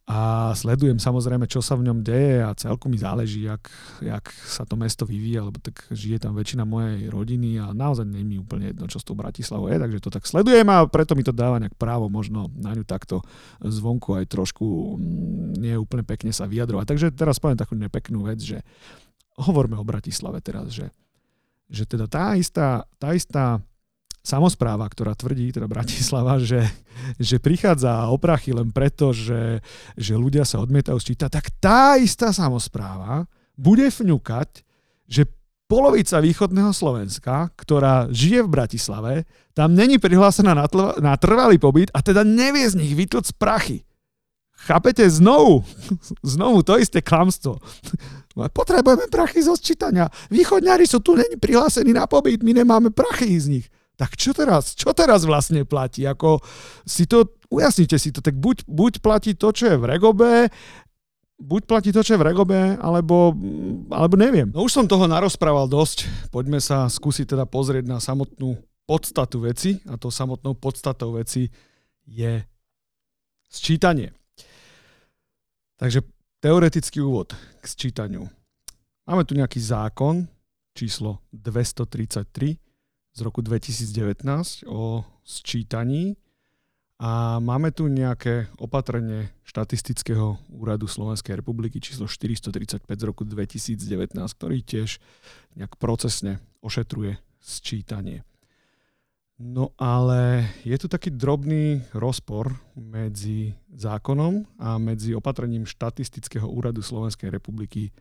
a 0.09 0.51
sledujem 0.57 0.97
samozrejme, 0.97 1.44
čo 1.44 1.61
sa 1.61 1.77
v 1.77 1.85
ňom 1.85 2.01
deje 2.01 2.40
a 2.40 2.57
celku 2.57 2.88
mi 2.88 2.97
záleží, 2.97 3.44
jak, 3.44 3.68
jak 4.01 4.25
sa 4.49 4.64
to 4.64 4.73
mesto 4.73 5.05
vyvíja, 5.05 5.44
lebo 5.44 5.61
tak 5.61 5.85
žije 5.92 6.25
tam 6.25 6.33
väčšina 6.33 6.64
mojej 6.64 7.12
rodiny 7.12 7.61
a 7.61 7.77
naozaj 7.77 8.09
nie 8.09 8.25
mi 8.25 8.40
úplne 8.40 8.73
jedno, 8.73 8.88
čo 8.88 8.97
s 8.97 9.05
tou 9.05 9.12
Bratislavou 9.12 9.68
je, 9.68 9.77
takže 9.77 10.01
to 10.01 10.09
tak 10.09 10.25
sledujem 10.25 10.64
a 10.73 10.88
preto 10.88 11.12
mi 11.12 11.21
to 11.21 11.37
dáva 11.37 11.61
nejak 11.61 11.77
právo 11.77 12.09
možno 12.09 12.49
na 12.57 12.73
ňu 12.73 12.88
takto 12.88 13.21
zvonku 13.61 14.16
aj 14.16 14.33
trošku 14.33 14.97
mm, 14.97 15.61
nie 15.61 15.77
úplne 15.77 16.09
pekne 16.09 16.33
sa 16.33 16.49
vyjadrovať. 16.49 16.88
Takže 16.88 17.07
teraz 17.12 17.37
poviem 17.37 17.61
takú 17.61 17.77
nepeknú 17.77 18.25
vec, 18.25 18.40
že 18.40 18.64
hovorme 19.37 19.77
o 19.77 19.85
Bratislave 19.85 20.40
teraz, 20.40 20.73
že, 20.73 20.88
že 21.68 21.85
teda 21.85 22.09
tá 22.09 22.33
istá, 22.33 22.88
tá 22.97 23.12
istá 23.12 23.61
samozpráva, 24.29 24.85
ktorá 24.85 25.17
tvrdí, 25.17 25.57
teda 25.57 25.64
Bratislava, 25.64 26.37
že, 26.45 26.69
že 27.17 27.41
prichádza 27.41 28.12
o 28.12 28.21
prachy 28.21 28.53
len 28.53 28.69
preto, 28.69 29.17
že, 29.17 29.64
že 29.97 30.12
ľudia 30.12 30.45
sa 30.45 30.61
odmietajú 30.61 31.01
sčítať, 31.01 31.33
tak 31.33 31.49
tá 31.57 31.97
istá 31.97 32.29
samozpráva 32.37 33.25
bude 33.57 33.88
fňukať, 33.88 34.62
že 35.09 35.25
polovica 35.64 36.21
východného 36.21 36.73
Slovenska, 36.77 37.51
ktorá 37.57 38.09
žije 38.12 38.45
v 38.45 38.53
Bratislave, 38.53 39.14
tam 39.57 39.73
není 39.73 39.97
prihlásená 39.97 40.53
na 41.01 41.14
trvalý 41.17 41.57
pobyt 41.59 41.88
a 41.97 42.05
teda 42.05 42.23
nevie 42.23 42.69
z 42.69 42.79
nich 42.79 42.93
vytlc 42.93 43.33
prachy. 43.41 43.88
Chápete? 44.59 45.07
Znovu, 45.07 45.64
znovu 46.37 46.62
to 46.62 46.77
isté 46.77 47.01
klamstvo. 47.01 47.59
Potrebujeme 48.59 49.11
prachy 49.11 49.43
zo 49.43 49.59
sčítania. 49.59 50.07
Východňari 50.31 50.87
sú 50.87 51.03
tu 51.03 51.19
není 51.19 51.35
prihlásení 51.35 51.91
na 51.91 52.07
pobyt, 52.07 52.38
my 52.47 52.62
nemáme 52.62 52.95
prachy 52.95 53.35
z 53.35 53.47
nich 53.59 53.67
tak 53.98 54.14
čo 54.14 54.30
teraz? 54.30 54.78
Čo 54.78 54.94
teraz 54.94 55.26
vlastne 55.26 55.66
platí? 55.66 56.06
Ako 56.06 56.38
si 56.87 57.11
to, 57.11 57.34
ujasnite 57.50 57.98
si 57.98 58.14
to, 58.14 58.22
tak 58.22 58.38
buď, 58.38 58.62
buď 58.70 58.92
platí 59.02 59.34
to, 59.34 59.50
čo 59.50 59.74
je 59.74 59.76
v 59.76 59.90
Regobe, 59.90 60.46
buď 61.42 61.62
platí 61.66 61.90
to, 61.90 62.06
čo 62.06 62.14
je 62.14 62.20
v 62.22 62.26
Regobe, 62.30 62.78
alebo, 62.78 63.34
alebo 63.90 64.14
neviem. 64.14 64.54
No 64.54 64.62
už 64.62 64.78
som 64.78 64.87
toho 64.87 65.11
narozprával 65.11 65.66
dosť. 65.66 66.30
Poďme 66.30 66.62
sa 66.62 66.87
skúsiť 66.87 67.34
teda 67.34 67.42
pozrieť 67.50 67.90
na 67.90 67.98
samotnú 67.98 68.54
podstatu 68.87 69.42
veci. 69.42 69.82
A 69.90 69.98
to 69.98 70.14
samotnou 70.14 70.54
podstatou 70.54 71.18
veci 71.18 71.50
je 72.06 72.38
sčítanie. 73.50 74.14
Takže 75.78 76.06
teoretický 76.38 77.02
úvod 77.02 77.34
k 77.34 77.64
sčítaniu. 77.66 78.30
Máme 79.11 79.26
tu 79.26 79.34
nejaký 79.34 79.58
zákon 79.58 80.30
číslo 80.70 81.18
233 81.34 82.67
z 83.18 83.20
roku 83.26 83.42
2019 83.42 84.70
o 84.70 85.02
sčítaní 85.26 86.14
a 87.02 87.42
máme 87.42 87.74
tu 87.74 87.90
nejaké 87.90 88.46
opatrenie 88.62 89.35
štatistického 89.42 90.38
úradu 90.54 90.87
Slovenskej 90.87 91.42
republiky 91.42 91.83
číslo 91.83 92.07
435 92.07 92.87
z 92.87 93.04
roku 93.07 93.26
2019, 93.26 94.14
ktorý 94.14 94.62
tiež 94.62 95.02
nejak 95.59 95.74
procesne 95.83 96.38
ošetruje 96.62 97.18
sčítanie. 97.42 98.22
No 99.38 99.70
ale 99.78 100.50
je 100.66 100.74
tu 100.78 100.90
taký 100.90 101.14
drobný 101.14 101.87
rozpor 101.94 102.54
medzi 102.74 103.54
zákonom 103.70 104.59
a 104.59 104.78
medzi 104.83 105.14
opatrením 105.14 105.66
štatistického 105.66 106.46
úradu 106.46 106.83
Slovenskej 106.83 107.31
republiky 107.31 107.94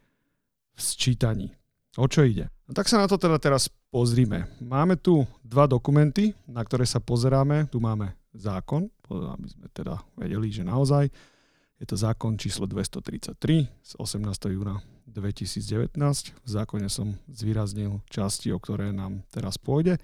v 0.74 0.80
sčítaní. 0.82 1.54
O 2.02 2.10
čo 2.10 2.26
ide? 2.26 2.50
No 2.66 2.74
tak 2.74 2.90
sa 2.90 2.98
na 2.98 3.06
to 3.06 3.22
teda 3.22 3.38
teraz 3.38 3.70
pozrime. 3.90 4.48
Máme 4.60 5.00
tu 5.00 5.24
dva 5.44 5.66
dokumenty, 5.66 6.36
na 6.48 6.64
ktoré 6.64 6.84
sa 6.84 7.00
pozeráme. 7.00 7.68
Tu 7.72 7.80
máme 7.80 8.14
zákon, 8.36 8.92
aby 9.10 9.48
sme 9.48 9.68
teda 9.74 10.04
vedeli, 10.20 10.52
že 10.52 10.68
naozaj 10.68 11.10
je 11.78 11.86
to 11.86 11.94
zákon 11.94 12.36
číslo 12.42 12.66
233 12.66 13.38
z 13.70 13.92
18. 14.02 14.34
júna 14.50 14.82
2019. 15.06 15.94
V 16.34 16.50
zákone 16.50 16.90
som 16.90 17.14
zvýraznil 17.30 18.02
časti, 18.10 18.50
o 18.50 18.58
ktoré 18.58 18.90
nám 18.90 19.22
teraz 19.30 19.62
pôjde. 19.62 20.02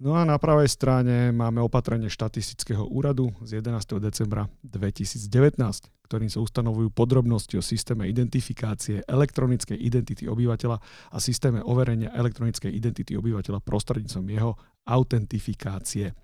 No 0.00 0.16
a 0.16 0.24
na 0.24 0.40
pravej 0.40 0.72
strane 0.72 1.28
máme 1.28 1.60
opatrenie 1.60 2.08
štatistického 2.08 2.88
úradu 2.88 3.36
z 3.44 3.60
11. 3.60 4.00
decembra 4.00 4.48
2019, 4.64 5.60
ktorým 6.08 6.32
sa 6.32 6.40
ustanovujú 6.40 6.88
podrobnosti 6.88 7.52
o 7.60 7.60
systéme 7.60 8.08
identifikácie 8.08 9.04
elektronickej 9.04 9.76
identity 9.76 10.24
obyvateľa 10.24 10.80
a 11.12 11.16
systéme 11.20 11.60
overenia 11.60 12.16
elektronickej 12.16 12.72
identity 12.72 13.12
obyvateľa 13.12 13.60
prostredníctvom 13.60 14.24
jeho 14.32 14.56
autentifikácie. 14.88 16.16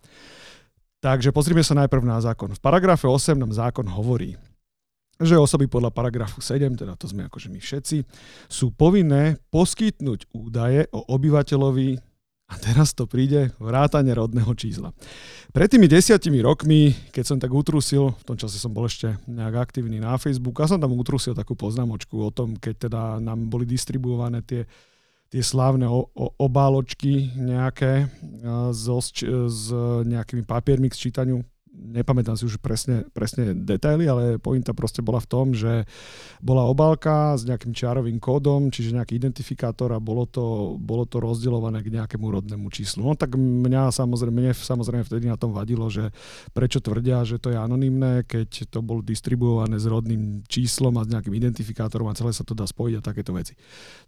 Takže 1.05 1.37
pozrime 1.37 1.61
sa 1.61 1.77
najprv 1.77 2.01
na 2.01 2.17
zákon. 2.25 2.57
V 2.57 2.65
paragrafe 2.65 3.05
8 3.05 3.37
nám 3.37 3.53
zákon 3.53 3.85
hovorí, 3.93 4.41
že 5.21 5.37
osoby 5.37 5.69
podľa 5.69 5.93
paragrafu 5.93 6.41
7, 6.41 6.81
teda 6.81 6.97
to 6.97 7.13
sme 7.13 7.29
akože 7.29 7.53
my 7.53 7.61
všetci, 7.61 8.09
sú 8.49 8.73
povinné 8.73 9.37
poskytnúť 9.53 10.33
údaje 10.33 10.89
o 10.97 11.05
obyvateľovi 11.13 12.06
a 12.47 12.55
teraz 12.63 12.95
to 12.95 13.11
príde 13.11 13.51
vrátane 13.59 14.15
rodného 14.15 14.55
čísla. 14.55 14.95
Pred 15.51 15.69
tými 15.75 15.91
desiatimi 15.91 16.39
rokmi, 16.39 16.95
keď 17.11 17.25
som 17.27 17.39
tak 17.43 17.51
utrusil, 17.51 18.15
v 18.15 18.25
tom 18.25 18.39
čase 18.39 18.63
som 18.63 18.71
bol 18.71 18.87
ešte 18.87 19.19
nejak 19.27 19.67
aktívny 19.67 19.99
na 19.99 20.15
Facebooku, 20.15 20.63
a 20.63 20.71
som 20.71 20.79
tam 20.79 20.95
utrusil 20.95 21.35
takú 21.35 21.59
poznamočku 21.59 22.15
o 22.15 22.31
tom, 22.31 22.55
keď 22.55 22.75
teda 22.87 23.03
nám 23.19 23.51
boli 23.51 23.67
distribuované 23.67 24.47
tie, 24.47 24.63
tie 25.27 25.43
slávne 25.43 25.91
o, 25.91 26.07
o, 26.15 26.27
obáločky 26.39 27.35
nejaké 27.35 28.07
so, 28.71 29.03
s 29.03 29.65
nejakými 30.07 30.47
papiermi 30.47 30.87
k 30.87 30.99
sčítaniu 30.99 31.43
nepamätám 31.77 32.35
si 32.41 32.49
už 32.49 32.59
presne, 32.59 33.05
presne 33.13 33.53
detaily, 33.53 34.09
ale 34.09 34.23
pointa 34.41 34.73
proste 34.73 35.05
bola 35.05 35.21
v 35.21 35.29
tom, 35.29 35.47
že 35.53 35.85
bola 36.41 36.65
obálka 36.65 37.37
s 37.37 37.45
nejakým 37.45 37.77
čiarovým 37.77 38.17
kódom, 38.17 38.73
čiže 38.73 38.97
nejaký 38.97 39.17
identifikátor 39.21 39.93
a 39.93 40.01
bolo 40.01 40.25
to, 40.25 40.77
bolo 40.81 41.05
to 41.05 41.21
rozdeľované 41.21 41.85
k 41.85 41.93
nejakému 42.01 42.27
rodnému 42.27 42.73
číslu. 42.73 43.05
No 43.05 43.15
tak 43.15 43.37
mňa 43.37 43.93
samozrejme, 43.93 44.33
mne 44.33 44.53
samozrejme 44.57 45.05
vtedy 45.05 45.29
na 45.29 45.37
tom 45.37 45.53
vadilo, 45.53 45.87
že 45.93 46.11
prečo 46.57 46.81
tvrdia, 46.81 47.23
že 47.29 47.37
to 47.37 47.53
je 47.53 47.59
anonymné, 47.59 48.25
keď 48.25 48.73
to 48.73 48.81
bolo 48.81 49.05
distribuované 49.05 49.77
s 49.77 49.87
rodným 49.87 50.43
číslom 50.49 50.97
a 50.97 51.05
s 51.05 51.13
nejakým 51.13 51.35
identifikátorom 51.37 52.09
a 52.09 52.17
celé 52.17 52.33
sa 52.33 52.43
to 52.43 52.57
dá 52.57 52.65
spojiť 52.65 52.95
a 52.99 53.05
takéto 53.05 53.37
veci. 53.37 53.53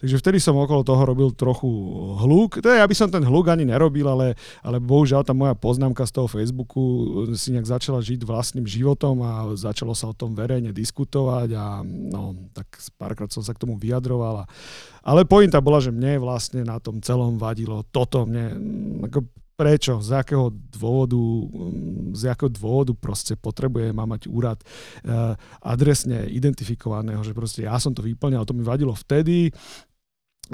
Takže 0.00 0.16
vtedy 0.18 0.38
som 0.40 0.56
okolo 0.56 0.86
toho 0.86 1.02
robil 1.04 1.30
trochu 1.36 1.68
hluk. 2.24 2.60
To 2.64 2.68
je, 2.68 2.80
aby 2.80 2.94
som 2.96 3.12
ten 3.12 3.24
hluk 3.24 3.50
ani 3.50 3.68
nerobil, 3.68 4.08
ale, 4.08 4.38
ale 4.64 4.80
bohužiaľ 4.80 5.26
tá 5.26 5.34
moja 5.36 5.52
poznámka 5.52 6.06
z 6.06 6.12
toho 6.14 6.28
Facebooku 6.30 6.80
si 7.34 7.57
nejak 7.58 7.66
začala 7.66 7.98
žiť 7.98 8.22
vlastným 8.22 8.64
životom 8.64 9.18
a 9.26 9.50
začalo 9.58 9.98
sa 9.98 10.14
o 10.14 10.14
tom 10.14 10.38
verejne 10.38 10.70
diskutovať 10.70 11.48
a 11.58 11.82
no, 11.82 12.38
tak 12.54 12.70
párkrát 12.94 13.26
som 13.34 13.42
sa 13.42 13.50
k 13.50 13.66
tomu 13.66 13.74
vyjadroval. 13.74 14.42
A, 14.42 14.48
ale 15.02 15.26
pointa 15.26 15.58
bola, 15.58 15.82
že 15.82 15.90
mne 15.90 16.22
vlastne 16.22 16.62
na 16.62 16.78
tom 16.78 17.02
celom 17.02 17.34
vadilo 17.34 17.82
toto. 17.90 18.22
Mne, 18.22 18.54
ako 19.10 19.26
prečo, 19.58 19.98
z 19.98 20.14
akého 20.14 20.54
dôvodu, 20.54 21.18
z 22.14 22.30
akého 22.30 22.46
dôvodu 22.46 22.94
proste 22.94 23.34
potrebuje 23.34 23.90
má 23.90 24.06
mať 24.06 24.30
úrad 24.30 24.62
uh, 24.62 25.34
adresne 25.58 26.30
identifikovaného, 26.30 27.18
že 27.26 27.34
proste 27.34 27.66
ja 27.66 27.74
som 27.82 27.90
to 27.90 28.06
vyplňal, 28.06 28.46
to 28.46 28.54
mi 28.54 28.62
vadilo 28.62 28.94
vtedy, 28.94 29.50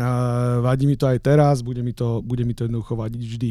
uh, 0.01 0.65
vadí 0.65 0.89
mi 0.89 0.97
to 0.97 1.05
aj 1.05 1.21
teraz, 1.21 1.61
bude 1.61 1.85
mi 1.85 1.93
to, 1.93 2.25
bude 2.25 2.49
mi 2.49 2.57
to 2.57 2.65
jednoducho 2.65 2.97
vadiť 2.97 3.23
vždy. 3.29 3.51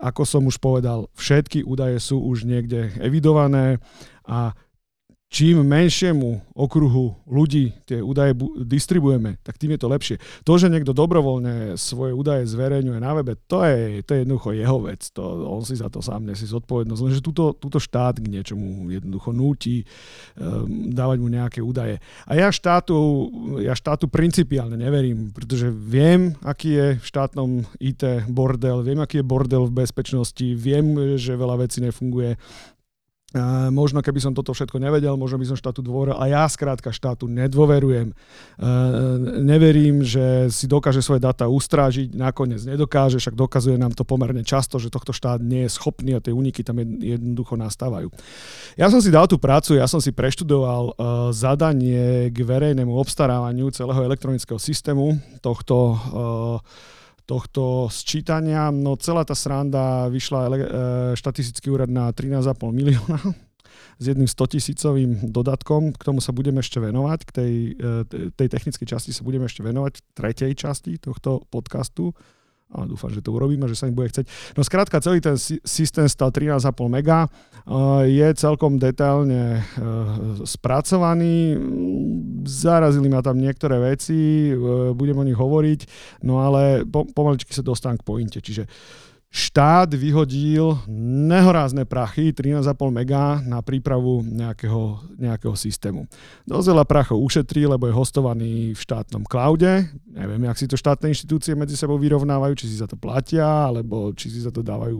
Ako 0.00 0.28
som 0.28 0.44
už 0.44 0.60
povedal, 0.60 1.08
všetky 1.16 1.64
údaje 1.64 1.96
sú 1.96 2.20
už 2.20 2.44
niekde 2.44 2.92
evidované 3.00 3.80
a 4.28 4.52
čím 5.34 5.66
menšiemu 5.66 6.54
okruhu 6.54 7.26
ľudí 7.26 7.74
tie 7.82 7.98
údaje 7.98 8.38
distribujeme, 8.62 9.42
tak 9.42 9.58
tým 9.58 9.74
je 9.74 9.80
to 9.82 9.90
lepšie. 9.90 10.16
To, 10.46 10.54
že 10.54 10.70
niekto 10.70 10.94
dobrovoľne 10.94 11.74
svoje 11.74 12.14
údaje 12.14 12.46
zverejňuje 12.46 13.02
na 13.02 13.10
webe, 13.18 13.34
to 13.50 13.66
je, 13.66 14.06
to 14.06 14.14
je 14.14 14.22
jednoducho 14.22 14.54
jeho 14.54 14.78
vec. 14.86 15.02
To, 15.18 15.50
on 15.50 15.66
si 15.66 15.74
za 15.74 15.90
to 15.90 15.98
sám 15.98 16.22
nesie 16.22 16.46
zodpovednosť. 16.46 17.00
Lenže 17.02 17.26
túto, 17.26 17.50
túto 17.58 17.82
štát 17.82 18.22
k 18.22 18.30
niečomu 18.30 18.94
jednoducho 18.94 19.34
núti 19.34 19.82
um, 20.38 20.94
dávať 20.94 21.18
mu 21.18 21.26
nejaké 21.26 21.58
údaje. 21.58 21.98
A 22.30 22.38
ja 22.38 22.54
štátu, 22.54 22.94
ja 23.58 23.74
štátu 23.74 24.06
principiálne 24.06 24.78
neverím, 24.78 25.34
pretože 25.34 25.66
viem, 25.66 26.38
aký 26.46 26.70
je 26.78 26.86
v 27.02 27.04
štátnom 27.10 27.66
IT 27.82 28.30
bordel, 28.30 28.86
viem, 28.86 29.02
aký 29.02 29.18
je 29.18 29.26
bordel 29.26 29.66
v 29.66 29.82
bezpečnosti, 29.82 30.46
viem, 30.54 31.18
že 31.18 31.34
veľa 31.34 31.66
vecí 31.66 31.82
nefunguje 31.82 32.38
Možno 33.74 33.98
keby 33.98 34.22
som 34.22 34.30
toto 34.30 34.54
všetko 34.54 34.78
nevedel, 34.78 35.18
možno 35.18 35.42
by 35.42 35.46
som 35.50 35.58
štátu 35.58 35.82
dôveril. 35.82 36.14
A 36.14 36.30
ja 36.30 36.46
skrátka 36.46 36.94
štátu 36.94 37.26
nedôverujem. 37.26 38.14
Neverím, 39.42 40.06
že 40.06 40.46
si 40.54 40.70
dokáže 40.70 41.02
svoje 41.02 41.18
dáta 41.18 41.50
ustrážiť, 41.50 42.14
nakoniec 42.14 42.62
nedokáže, 42.62 43.18
však 43.18 43.34
dokazuje 43.34 43.74
nám 43.74 43.90
to 43.98 44.06
pomerne 44.06 44.46
často, 44.46 44.78
že 44.78 44.86
tohto 44.86 45.10
štát 45.10 45.42
nie 45.42 45.66
je 45.66 45.74
schopný 45.74 46.14
a 46.14 46.22
tie 46.22 46.30
úniky 46.30 46.62
tam 46.62 46.78
jednoducho 46.78 47.58
nastávajú. 47.58 48.14
Ja 48.78 48.86
som 48.86 49.02
si 49.02 49.10
dal 49.10 49.26
tú 49.26 49.34
prácu, 49.34 49.74
ja 49.74 49.90
som 49.90 49.98
si 49.98 50.14
preštudoval 50.14 50.94
zadanie 51.34 52.30
k 52.30 52.38
verejnému 52.38 52.94
obstarávaniu 52.94 53.74
celého 53.74 53.98
elektronického 54.06 54.62
systému 54.62 55.18
tohto 55.42 55.98
tohto 57.24 57.88
sčítania. 57.88 58.68
No 58.68 58.96
celá 59.00 59.24
tá 59.24 59.32
sranda 59.32 60.08
vyšla 60.12 60.40
e, 60.48 60.52
štatistický 61.16 61.72
úrad 61.72 61.88
na 61.88 62.12
13,5 62.12 62.70
milióna 62.70 63.18
s 64.02 64.04
jedným 64.04 64.28
100 64.28 64.54
tisícovým 64.56 65.10
dodatkom. 65.32 65.96
K 65.96 66.02
tomu 66.04 66.20
sa 66.20 66.36
budeme 66.36 66.60
ešte 66.60 66.78
venovať, 66.80 67.20
k 67.24 67.30
tej, 67.32 67.52
e, 67.80 68.30
tej 68.32 68.48
technickej 68.48 68.86
časti 68.86 69.10
sa 69.16 69.24
budeme 69.24 69.48
ešte 69.48 69.64
venovať, 69.64 69.92
v 69.98 70.02
tretej 70.12 70.52
časti 70.54 71.00
tohto 71.00 71.48
podcastu 71.48 72.12
a 72.74 72.88
dúfam, 72.88 73.12
že 73.12 73.22
to 73.22 73.30
urobíme, 73.30 73.68
že 73.70 73.78
sa 73.78 73.86
im 73.86 73.94
bude 73.94 74.10
chceť. 74.10 74.26
No 74.58 74.66
skrátka, 74.66 74.98
celý 74.98 75.22
ten 75.22 75.38
systém 75.38 76.08
stal 76.10 76.34
13,5 76.34 76.74
mega, 76.90 77.30
je 78.04 78.28
celkom 78.36 78.76
detailne 78.76 79.56
e, 79.56 79.82
spracovaný, 80.44 81.56
zarazili 82.44 83.08
ma 83.08 83.24
tam 83.24 83.40
niektoré 83.40 83.80
veci, 83.80 84.52
e, 84.52 84.56
budem 84.92 85.16
o 85.16 85.24
nich 85.24 85.38
hovoriť, 85.38 85.80
no 86.28 86.44
ale 86.44 86.84
pomaličky 86.88 87.56
sa 87.56 87.64
dostávam 87.64 87.96
k 87.96 88.04
pointe, 88.04 88.38
čiže 88.44 88.68
štát 89.34 89.90
vyhodil 89.98 90.78
nehorázne 91.26 91.82
prachy, 91.90 92.30
13,5 92.30 92.70
mega 92.94 93.42
na 93.42 93.58
prípravu 93.66 94.22
nejakého, 94.22 95.10
nejakého 95.18 95.58
systému. 95.58 96.06
Dosť 96.46 96.66
veľa 96.70 96.84
prachov 96.86 97.18
ušetrí, 97.18 97.66
lebo 97.66 97.90
je 97.90 97.98
hostovaný 97.98 98.54
v 98.76 98.80
štátnom 98.80 99.26
cloude. 99.26 99.90
Neviem, 100.14 100.46
jak 100.46 100.58
si 100.62 100.70
to 100.70 100.78
štátne 100.78 101.10
inštitúcie 101.10 101.58
medzi 101.58 101.74
sebou 101.74 101.98
vyrovnávajú, 101.98 102.54
či 102.54 102.70
si 102.70 102.78
za 102.78 102.86
to 102.86 102.94
platia, 102.94 103.66
alebo 103.66 104.14
či 104.14 104.30
si 104.30 104.38
za 104.38 104.54
to 104.54 104.62
dávajú 104.62 104.94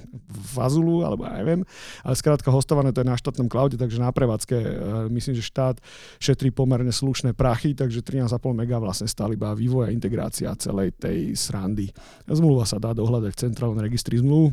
fazulu, 0.56 1.00
alebo 1.00 1.24
ja 1.24 1.40
neviem. 1.40 1.64
Ale 2.04 2.12
skrátka 2.12 2.52
hostované 2.52 2.92
to 2.92 3.00
je 3.00 3.08
na 3.08 3.16
štátnom 3.16 3.48
cloude, 3.48 3.80
takže 3.80 3.96
na 3.96 4.12
prevádzke 4.12 4.56
e, 4.60 4.68
myslím, 5.16 5.40
že 5.40 5.48
štát 5.48 5.80
šetrí 6.20 6.52
pomerne 6.52 6.92
slušné 6.92 7.32
prachy, 7.32 7.72
takže 7.72 8.04
13,5 8.04 8.36
mega 8.52 8.76
vlastne 8.76 9.08
stále 9.08 9.32
iba 9.32 9.56
vývoj 9.56 9.88
a 9.88 9.94
integrácia 9.96 10.52
celej 10.60 10.92
tej 11.00 11.32
srandy. 11.32 11.88
Zmluva 12.28 12.68
sa 12.68 12.76
dá 12.76 12.92
dohľadať 12.92 13.32
v 13.32 13.40
centrálnom 13.48 13.80
registri 13.80 14.20
zmluv. 14.20 14.52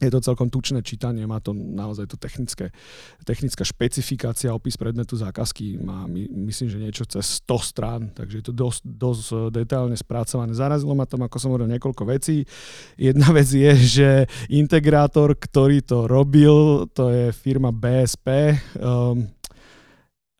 Je 0.00 0.10
to 0.10 0.24
celkom 0.24 0.48
tučné 0.48 0.80
čítanie, 0.80 1.28
má 1.28 1.38
to 1.44 1.52
naozaj 1.52 2.08
to 2.08 2.16
technické, 2.16 2.72
technická 3.28 3.62
špecifikácia, 3.62 4.56
opis 4.56 4.80
predmetu 4.80 5.14
zákazky 5.20 5.76
má 5.76 6.08
my, 6.08 6.26
myslím, 6.48 6.68
že 6.72 6.78
niečo 6.80 7.04
cez 7.04 7.44
100 7.44 7.60
strán, 7.60 8.00
takže 8.16 8.40
je 8.40 8.44
to 8.48 8.54
dosť, 8.56 8.80
dosť 8.84 9.24
eh, 9.28 9.36
detailne 9.62 9.96
spracované. 9.96 10.56
Zarazilo 10.56 10.96
ma 10.96 11.04
tam, 11.04 11.28
ako 11.28 11.36
som 11.36 11.52
hovoril, 11.52 11.68
niekoľko 11.68 12.02
vecí. 12.08 12.48
Jedna 12.96 13.28
vec 13.36 13.46
je, 13.52 13.72
že 13.76 14.08
integrátor, 14.48 15.36
ktorý 15.36 15.84
to 15.84 16.08
robil, 16.08 16.88
to 16.96 17.12
je 17.12 17.24
firma 17.36 17.68
BSP. 17.68 18.56
Um, 18.80 19.28
ehm, 19.28 19.40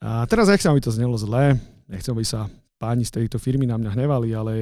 a 0.01 0.25
teraz 0.25 0.49
nechcem, 0.49 0.73
aby 0.73 0.81
to 0.81 0.97
znelo 0.97 1.13
zle, 1.21 1.61
nechcem, 1.85 2.17
aby 2.17 2.25
sa 2.25 2.49
páni 2.81 3.05
z 3.05 3.21
tejto 3.21 3.37
firmy 3.37 3.69
na 3.69 3.77
mňa 3.77 3.93
hnevali, 3.93 4.33
ale 4.33 4.53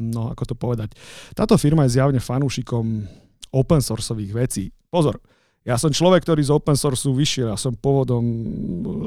no, 0.00 0.32
ako 0.32 0.44
to 0.48 0.54
povedať. 0.56 0.96
Táto 1.36 1.60
firma 1.60 1.84
je 1.84 2.00
zjavne 2.00 2.16
fanúšikom 2.16 3.04
open 3.54 3.78
sourceových 3.78 4.32
vecí. 4.34 4.64
Pozor, 4.90 5.22
ja 5.64 5.80
som 5.80 5.88
človek, 5.88 6.28
ktorý 6.28 6.44
z 6.44 6.52
open 6.52 6.76
source 6.76 7.08
vyšiel, 7.08 7.48
ja 7.48 7.56
som 7.56 7.72
pôvodom 7.72 8.20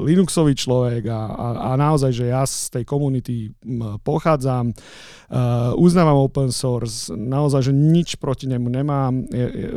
Linuxový 0.02 0.58
človek 0.58 1.06
a, 1.06 1.20
a, 1.30 1.46
a 1.54 1.70
naozaj, 1.78 2.10
že 2.10 2.34
ja 2.34 2.42
z 2.42 2.74
tej 2.74 2.84
komunity 2.84 3.54
pochádzam, 4.02 4.74
uh, 4.74 5.70
uznávam 5.78 6.18
open 6.18 6.50
source, 6.50 7.14
naozaj, 7.14 7.70
že 7.70 7.72
nič 7.72 8.18
proti 8.18 8.50
nemu 8.50 8.66
nemám, 8.74 9.22
je, 9.30 9.46
je, 9.46 9.68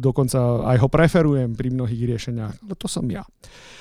dokonca 0.00 0.64
aj 0.64 0.76
ho 0.80 0.88
preferujem 0.88 1.52
pri 1.52 1.68
mnohých 1.76 2.02
riešeniach, 2.16 2.54
ale 2.56 2.74
to 2.80 2.88
som 2.88 3.04
ja. 3.12 3.20
Uh, 3.20 3.73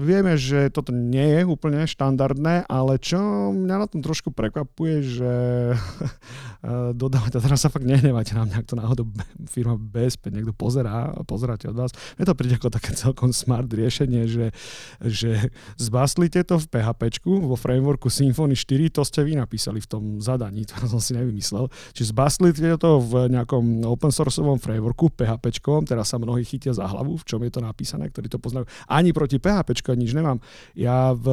Vieme, 0.00 0.40
že 0.40 0.72
toto 0.72 0.88
nie 0.88 1.40
je 1.40 1.42
úplne 1.44 1.84
štandardné, 1.84 2.64
ale 2.72 2.96
čo 2.96 3.52
mňa 3.52 3.76
na 3.76 3.86
tom 3.88 4.00
trošku 4.00 4.32
prekvapuje, 4.32 4.96
že 5.04 5.32
dodávateľ, 6.96 7.40
teraz 7.44 7.60
sa 7.60 7.68
fakt 7.68 7.84
nehnevajte 7.84 8.32
na 8.32 8.48
mňa, 8.48 8.56
ak 8.64 8.68
to 8.68 8.80
náhodou 8.80 9.04
firma 9.44 9.76
BSP 9.76 10.32
niekto 10.32 10.56
pozerá, 10.56 11.12
pozeráte 11.28 11.68
od 11.68 11.76
vás. 11.76 11.92
Mne 12.16 12.24
to 12.24 12.38
príde 12.38 12.56
ako 12.56 12.72
také 12.72 12.96
celkom 12.96 13.36
smart 13.36 13.68
riešenie, 13.68 14.24
že, 14.24 14.46
že 15.04 15.52
zbaslite 15.76 16.40
to 16.48 16.56
v 16.56 16.66
PHP 16.72 17.20
vo 17.44 17.60
frameworku 17.60 18.08
Symfony 18.08 18.56
4, 18.56 18.88
to 18.88 19.04
ste 19.04 19.20
vy 19.20 19.36
napísali 19.36 19.84
v 19.84 19.88
tom 19.88 20.02
zadaní, 20.24 20.64
to 20.64 20.80
som 20.88 21.00
si 21.04 21.12
nevymyslel. 21.12 21.68
Čiže 21.92 22.16
zbaslite 22.16 22.80
to 22.80 23.04
v 23.04 23.28
nejakom 23.36 23.84
open 23.84 24.08
sourceovom 24.08 24.56
frameworku 24.56 25.12
PHP, 25.12 25.52
teraz 25.84 26.08
sa 26.08 26.16
mnohí 26.16 26.40
chytia 26.48 26.72
za 26.72 26.88
hlavu, 26.88 27.20
v 27.20 27.24
čom 27.28 27.44
je 27.44 27.52
to 27.52 27.60
napísané, 27.60 28.08
ktorí 28.08 28.32
to 28.32 28.40
poznajú 28.40 28.64
ani 28.94 29.10
proti 29.10 29.42
PHP 29.42 29.74
nič 29.98 30.14
nemám. 30.14 30.38
Ja 30.78 31.10
v, 31.10 31.26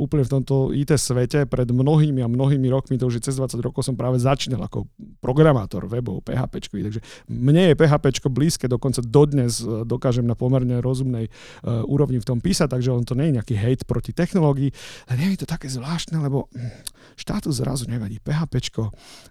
úplne 0.00 0.24
v 0.24 0.32
tomto 0.40 0.72
IT 0.72 0.96
svete 0.96 1.44
pred 1.44 1.68
mnohými 1.68 2.24
a 2.24 2.28
mnohými 2.28 2.72
rokmi, 2.72 2.96
to 2.96 3.12
už 3.12 3.20
je 3.20 3.28
cez 3.28 3.36
20 3.36 3.60
rokov, 3.60 3.84
som 3.84 3.94
práve 3.94 4.16
začínal 4.16 4.64
ako 4.64 4.88
programátor 5.20 5.84
webov 5.84 6.24
PHP. 6.24 6.72
Takže 6.72 7.00
mne 7.28 7.72
je 7.72 7.74
PHP 7.76 8.04
blízke, 8.32 8.64
dokonca 8.70 9.04
dodnes 9.04 9.60
e, 9.60 9.84
dokážem 9.84 10.24
na 10.24 10.38
pomerne 10.38 10.78
rozumnej 10.80 11.26
uh, 11.28 11.82
úrovni 11.84 12.22
v 12.22 12.26
tom 12.26 12.38
písať, 12.38 12.70
takže 12.78 12.94
on 12.94 13.04
to 13.04 13.18
nie 13.18 13.28
je 13.28 13.36
nejaký 13.42 13.54
hate 13.58 13.84
proti 13.84 14.14
technológii. 14.14 14.70
Ale 15.10 15.34
je 15.34 15.42
to 15.42 15.48
také 15.50 15.66
zvláštne, 15.66 16.16
lebo 16.22 16.46
štátu 17.18 17.52
zrazu 17.52 17.90
nevadí 17.90 18.22
PHP, 18.22 18.72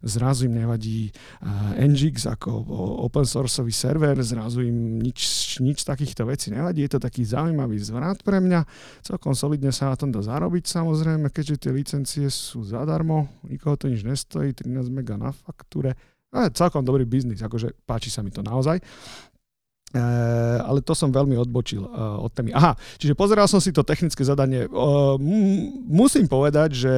zrazu 0.03 0.45
im 0.45 0.59
nevadí 0.59 1.09
uh, 1.41 1.79
Nginx 1.79 2.27
ako 2.27 2.51
open 3.07 3.25
sourceový 3.25 3.71
server, 3.71 4.19
zrazu 4.19 4.61
im 4.67 4.99
nič, 4.99 5.57
nič 5.63 5.81
takýchto 5.87 6.27
vecí 6.27 6.51
nevadí. 6.51 6.83
Je 6.85 6.91
to 6.91 7.01
taký 7.01 7.23
zaujímavý 7.39 7.79
zvrat 7.79 8.19
pre 8.19 8.43
mňa. 8.43 8.67
Celkom 9.01 9.31
solidne 9.31 9.71
sa 9.71 9.91
na 9.91 9.95
tom 9.95 10.11
dá 10.11 10.19
zarobiť 10.19 10.67
samozrejme, 10.67 11.31
keďže 11.31 11.55
tie 11.67 11.71
licencie 11.71 12.27
sú 12.27 12.67
zadarmo, 12.67 13.31
nikoho 13.47 13.79
to 13.79 13.87
nič 13.87 14.03
nestojí, 14.03 14.51
13 14.51 14.91
mega 14.91 15.15
na 15.15 15.31
faktúre. 15.31 15.95
Ale 16.29 16.53
celkom 16.53 16.85
dobrý 16.85 17.07
biznis, 17.07 17.41
akože 17.41 17.73
páči 17.87 18.13
sa 18.13 18.21
mi 18.21 18.29
to 18.29 18.45
naozaj. 18.45 18.77
E, 19.89 20.03
ale 20.61 20.85
to 20.85 20.93
som 20.93 21.09
veľmi 21.09 21.33
odbočil 21.33 21.81
e, 21.81 21.89
od 22.21 22.29
témy. 22.29 22.53
Aha, 22.53 22.77
čiže 23.01 23.17
pozeral 23.17 23.49
som 23.49 23.57
si 23.57 23.73
to 23.73 23.81
technické 23.81 24.21
zadanie. 24.21 24.69
E, 24.69 24.69
musím 25.89 26.29
povedať, 26.29 26.69
že 26.77 26.93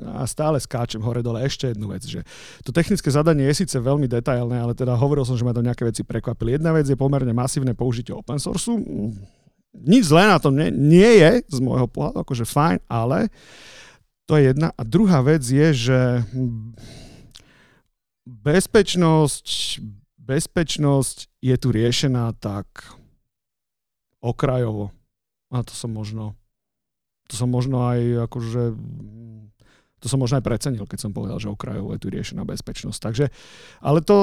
a 0.00 0.24
stále 0.24 0.56
skáčem 0.56 1.04
hore-dole 1.04 1.44
ešte 1.44 1.68
jednu 1.68 1.92
vec, 1.92 2.00
že 2.08 2.24
to 2.64 2.72
technické 2.72 3.12
zadanie 3.12 3.44
je 3.52 3.60
síce 3.60 3.76
veľmi 3.76 4.08
detailné, 4.08 4.56
ale 4.56 4.72
teda 4.72 4.96
hovoril 4.96 5.28
som, 5.28 5.36
že 5.36 5.44
ma 5.44 5.52
to 5.52 5.60
nejaké 5.60 5.84
veci 5.84 6.00
prekvapili. 6.00 6.56
Jedna 6.56 6.72
vec 6.72 6.88
je 6.88 6.96
pomerne 6.96 7.28
masívne 7.36 7.76
použitie 7.76 8.16
open 8.16 8.40
source 8.40 8.72
nič 9.72 10.08
zlé 10.08 10.28
na 10.28 10.38
tom 10.38 10.54
nie, 10.56 10.68
nie 10.68 11.10
je, 11.18 11.32
z 11.48 11.58
môjho 11.64 11.88
pohľadu, 11.88 12.22
akože 12.22 12.44
fajn, 12.44 12.78
ale 12.86 13.32
to 14.28 14.36
je 14.38 14.52
jedna. 14.52 14.70
A 14.76 14.82
druhá 14.84 15.24
vec 15.24 15.42
je, 15.42 15.68
že 15.72 16.00
bezpečnosť, 18.28 19.46
bezpečnosť 20.20 21.16
je 21.42 21.56
tu 21.58 21.68
riešená 21.72 22.36
tak 22.38 22.66
okrajovo. 24.22 24.94
A 25.52 25.60
to 25.66 25.74
som 25.74 25.90
možno, 25.92 26.38
to 27.28 27.34
som 27.36 27.50
možno 27.50 27.84
aj 27.88 28.30
akože 28.30 28.62
to 30.02 30.10
som 30.10 30.18
možno 30.18 30.42
aj 30.42 30.44
precenil, 30.44 30.82
keď 30.82 30.98
som 30.98 31.14
povedal, 31.14 31.38
že 31.38 31.46
okrajovo 31.46 31.94
je 31.94 32.02
tu 32.02 32.10
riešená 32.10 32.42
bezpečnosť. 32.42 32.98
Takže, 32.98 33.26
ale 33.78 34.02
to 34.02 34.18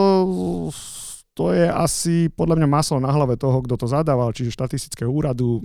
to 1.40 1.56
je 1.56 1.72
asi 1.72 2.28
podľa 2.28 2.60
mňa 2.60 2.68
maslo 2.68 3.00
na 3.00 3.16
hlave 3.16 3.40
toho, 3.40 3.64
kto 3.64 3.80
to 3.80 3.88
zadával, 3.88 4.36
čiže 4.36 4.52
štatistického 4.52 5.08
úradu, 5.08 5.64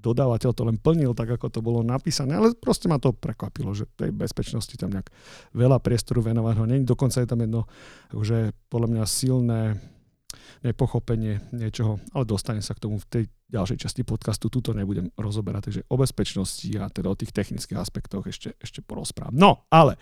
dodávateľ 0.00 0.50
to 0.56 0.64
len 0.64 0.80
plnil 0.80 1.12
tak, 1.12 1.36
ako 1.36 1.52
to 1.52 1.60
bolo 1.60 1.84
napísané, 1.84 2.40
ale 2.40 2.56
proste 2.56 2.88
ma 2.88 2.96
to 2.96 3.12
prekvapilo, 3.12 3.76
že 3.76 3.84
tej 4.00 4.16
bezpečnosti 4.16 4.72
tam 4.80 4.96
nejak 4.96 5.12
veľa 5.52 5.76
priestoru 5.84 6.24
venovaného 6.24 6.64
není. 6.64 6.88
Dokonca 6.88 7.20
je 7.20 7.28
tam 7.28 7.44
jedno, 7.44 7.68
že 8.16 8.56
podľa 8.72 8.88
mňa 8.96 9.04
silné 9.04 9.76
nepochopenie 10.62 11.40
niečoho, 11.54 11.98
ale 12.12 12.24
dostane 12.28 12.60
sa 12.60 12.76
k 12.76 12.82
tomu 12.84 13.00
v 13.00 13.06
tej 13.08 13.24
ďalšej 13.50 13.78
časti 13.82 14.02
podcastu. 14.06 14.46
Tuto 14.46 14.70
nebudem 14.70 15.10
rozoberať, 15.18 15.62
takže 15.70 15.82
o 15.90 15.96
bezpečnosti 15.98 16.70
a 16.78 16.86
teda 16.86 17.10
o 17.10 17.18
tých 17.18 17.34
technických 17.34 17.78
aspektoch 17.78 18.24
ešte, 18.30 18.54
ešte 18.62 18.80
porozprávam. 18.84 19.34
No, 19.34 19.50
ale 19.68 19.98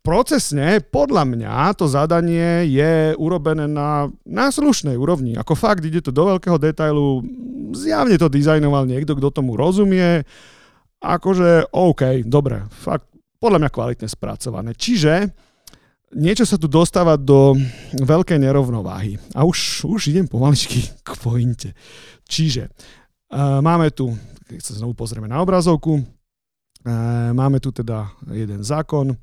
procesne, 0.00 0.80
podľa 0.80 1.28
mňa, 1.28 1.76
to 1.76 1.84
zadanie 1.84 2.64
je 2.66 3.12
urobené 3.20 3.68
na, 3.68 4.08
na 4.24 4.48
slušnej 4.48 4.96
úrovni. 4.96 5.36
Ako 5.36 5.52
fakt, 5.52 5.84
ide 5.84 6.00
to 6.00 6.12
do 6.12 6.24
veľkého 6.24 6.56
detailu, 6.56 7.20
zjavne 7.76 8.16
to 8.16 8.32
dizajnoval 8.32 8.88
niekto, 8.88 9.12
kto 9.12 9.28
tomu 9.28 9.60
rozumie. 9.60 10.24
Akože, 11.00 11.72
OK, 11.72 12.24
dobre, 12.24 12.64
fakt, 12.72 13.08
podľa 13.40 13.64
mňa 13.64 13.70
kvalitne 13.72 14.08
spracované. 14.08 14.76
Čiže 14.76 15.32
niečo 16.14 16.42
sa 16.46 16.58
tu 16.58 16.66
dostáva 16.66 17.14
do 17.14 17.54
veľkej 17.94 18.38
nerovnováhy. 18.42 19.18
A 19.34 19.46
už, 19.46 19.86
už 19.86 20.10
idem 20.10 20.26
pomaličky 20.26 20.82
k 21.06 21.10
pointe. 21.18 21.70
Čiže 22.26 22.70
uh, 22.70 23.62
máme 23.62 23.90
tu, 23.94 24.10
keď 24.46 24.62
sa 24.62 24.78
znovu 24.78 24.94
pozrieme 24.94 25.30
na 25.30 25.42
obrazovku, 25.42 25.98
uh, 25.98 26.04
máme 27.34 27.58
tu 27.62 27.70
teda 27.70 28.10
jeden 28.30 28.62
zákon, 28.62 29.14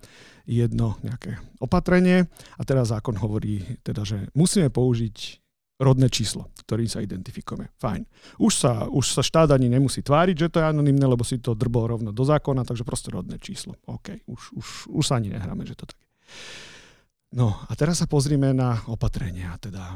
jedno 0.47 0.95
nejaké 1.03 1.35
opatrenie 1.59 2.23
a 2.55 2.61
teraz 2.63 2.95
zákon 2.95 3.19
hovorí 3.19 3.83
teda, 3.83 4.07
že 4.07 4.31
musíme 4.31 4.71
použiť 4.71 5.43
rodné 5.77 6.09
číslo, 6.09 6.49
ktorým 6.65 6.89
sa 6.89 7.05
identifikujeme. 7.05 7.69
Fajn. 7.77 8.01
Už 8.41 8.53
sa, 8.55 8.89
už 8.89 9.13
sa 9.13 9.21
štát 9.21 9.53
ani 9.53 9.69
nemusí 9.69 10.01
tváriť, 10.01 10.35
že 10.47 10.49
to 10.49 10.57
je 10.57 10.71
anonimné, 10.71 11.05
lebo 11.05 11.21
si 11.21 11.37
to 11.37 11.53
drbol 11.53 11.85
rovno 11.85 12.09
do 12.09 12.23
zákona, 12.25 12.65
takže 12.65 12.81
proste 12.81 13.13
rodné 13.13 13.37
číslo. 13.37 13.77
OK, 13.85 14.25
už, 14.25 14.41
už, 14.57 14.67
už 14.89 15.03
sa 15.05 15.21
ani 15.21 15.29
nehráme, 15.29 15.67
že 15.69 15.77
to 15.77 15.85
tak 15.85 15.99
je. 16.01 16.07
No 17.37 17.53
a 17.53 17.71
teraz 17.77 18.01
sa 18.01 18.09
pozrime 18.09 18.49
na 18.51 18.81
opatrenia. 18.89 19.53
Teda 19.61 19.93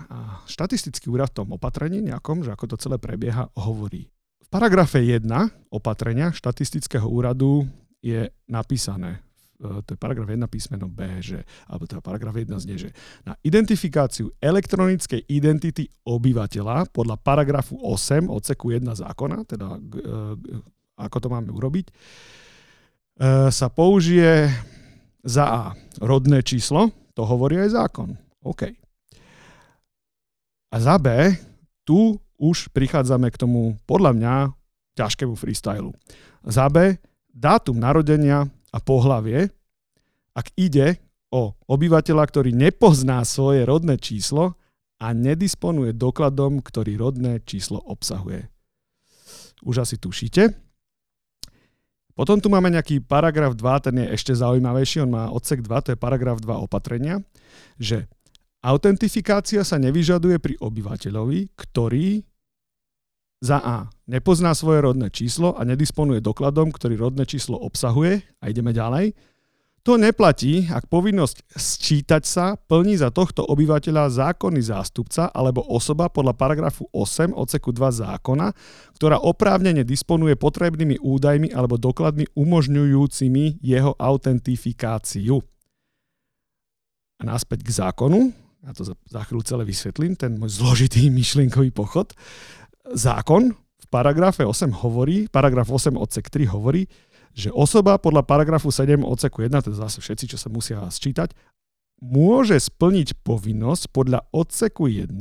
a 0.00 0.40
štatistický 0.48 1.12
úrad 1.12 1.28
v 1.34 1.44
tom 1.44 1.48
opatrení 1.52 2.00
nejakom, 2.00 2.40
že 2.40 2.56
ako 2.56 2.72
to 2.72 2.76
celé 2.80 2.96
prebieha, 2.96 3.52
hovorí. 3.52 4.08
V 4.40 4.48
paragrafe 4.48 5.04
1 5.04 5.28
opatrenia 5.68 6.32
štatistického 6.32 7.04
úradu 7.04 7.68
je 8.00 8.32
napísané 8.48 9.20
E, 9.60 9.84
to 9.84 9.92
je 9.94 9.98
paragraf 10.00 10.28
1 10.28 10.40
písmeno 10.48 10.88
B, 10.88 11.20
že, 11.20 11.44
alebo 11.68 11.84
teda 11.84 12.00
paragraf 12.00 12.32
1 12.32 12.64
znie, 12.64 12.80
že 12.80 12.90
na 13.28 13.36
identifikáciu 13.44 14.32
elektronickej 14.40 15.28
identity 15.28 15.84
obyvateľa 16.08 16.88
podľa 16.88 17.16
paragrafu 17.20 17.76
8 17.76 18.32
odseku 18.32 18.72
1 18.72 18.88
zákona, 18.88 19.44
teda 19.44 19.76
e, 19.76 19.80
ako 20.96 21.16
to 21.20 21.28
máme 21.28 21.52
urobiť, 21.52 21.86
e, 21.88 21.92
sa 23.52 23.68
použije 23.68 24.48
za 25.24 25.44
A 25.46 25.62
rodné 26.00 26.40
číslo, 26.40 26.90
to 27.12 27.22
hovorí 27.28 27.60
aj 27.60 27.76
zákon. 27.76 28.16
OK. 28.44 28.72
A 30.70 30.76
za 30.78 30.96
B, 30.96 31.34
tu 31.84 32.16
už 32.40 32.72
prichádzame 32.72 33.28
k 33.28 33.40
tomu, 33.40 33.76
podľa 33.84 34.12
mňa, 34.16 34.34
ťažkému 34.96 35.36
freestylu. 35.36 35.92
Za 36.46 36.70
B, 36.72 36.96
dátum 37.28 37.76
narodenia 37.76 38.48
a 38.72 38.78
pohlavie, 38.80 39.52
ak 40.32 40.54
ide 40.56 41.02
o 41.30 41.52
obyvateľa, 41.68 42.24
ktorý 42.26 42.50
nepozná 42.54 43.22
svoje 43.26 43.66
rodné 43.66 43.98
číslo 44.00 44.56
a 45.00 45.12
nedisponuje 45.12 45.96
dokladom, 45.96 46.62
ktorý 46.62 46.96
rodné 46.96 47.42
číslo 47.44 47.82
obsahuje. 47.82 48.48
Už 49.66 49.84
asi 49.84 50.00
tušíte. 50.00 50.69
Potom 52.14 52.42
tu 52.42 52.52
máme 52.52 52.68
nejaký 52.68 53.00
paragraf 53.00 53.56
2, 53.56 53.86
ten 53.86 53.94
je 54.02 54.06
ešte 54.14 54.32
zaujímavejší, 54.36 55.06
on 55.06 55.12
má 55.14 55.24
odsek 55.32 55.64
2, 55.64 55.84
to 55.84 55.88
je 55.94 55.98
paragraf 55.98 56.42
2 56.42 56.66
opatrenia, 56.66 57.22
že 57.80 58.10
Autentifikácia 58.60 59.64
sa 59.64 59.80
nevyžaduje 59.80 60.36
pri 60.36 60.54
obyvateľovi, 60.60 61.56
ktorý 61.56 62.20
za 63.40 63.56
A. 63.56 63.88
Nepozná 64.04 64.52
svoje 64.52 64.84
rodné 64.84 65.08
číslo 65.08 65.56
a 65.56 65.64
nedisponuje 65.64 66.20
dokladom, 66.20 66.68
ktorý 66.68 67.00
rodné 67.00 67.24
číslo 67.24 67.56
obsahuje. 67.56 68.20
A 68.44 68.52
ideme 68.52 68.76
ďalej. 68.76 69.16
To 69.88 69.96
neplatí, 69.96 70.68
ak 70.68 70.92
povinnosť 70.92 71.56
sčítať 71.56 72.22
sa 72.28 72.60
plní 72.60 73.00
za 73.00 73.08
tohto 73.08 73.40
obyvateľa 73.48 74.12
zákonný 74.12 74.60
zástupca 74.60 75.32
alebo 75.32 75.64
osoba 75.64 76.12
podľa 76.12 76.36
paragrafu 76.36 76.84
8 76.92 77.32
odseku 77.32 77.72
2 77.72 78.04
zákona, 78.04 78.52
ktorá 79.00 79.16
oprávnene 79.24 79.80
disponuje 79.80 80.36
potrebnými 80.36 81.00
údajmi 81.00 81.56
alebo 81.56 81.80
dokladmi 81.80 82.28
umožňujúcimi 82.36 83.64
jeho 83.64 83.96
autentifikáciu. 83.96 85.40
A 87.20 87.22
náspäť 87.24 87.64
k 87.64 87.70
zákonu, 87.80 88.36
ja 88.60 88.76
to 88.76 88.84
za, 88.84 89.20
chvíľu 89.24 89.42
celé 89.48 89.64
vysvetlím, 89.64 90.12
ten 90.12 90.36
môj 90.36 90.60
zložitý 90.60 91.08
myšlienkový 91.20 91.72
pochod 91.72 92.12
zákon 92.92 93.56
v 93.56 93.86
paragrafe 93.88 94.44
8 94.44 94.84
hovorí, 94.84 95.24
paragraf 95.32 95.72
8 95.72 95.96
odsek 95.96 96.28
3 96.28 96.52
hovorí, 96.52 96.84
že 97.34 97.54
osoba 97.54 97.96
podľa 97.96 98.26
paragrafu 98.26 98.68
7 98.72 99.00
odseku 99.06 99.46
1, 99.46 99.70
teda 99.70 99.76
zase 99.76 100.02
všetci, 100.02 100.34
čo 100.34 100.38
sa 100.38 100.48
musia 100.50 100.82
sčítať, 100.82 101.32
môže 102.00 102.56
splniť 102.56 103.20
povinnosť 103.22 103.92
podľa 103.92 104.24
odseku 104.32 104.88
1 104.88 105.14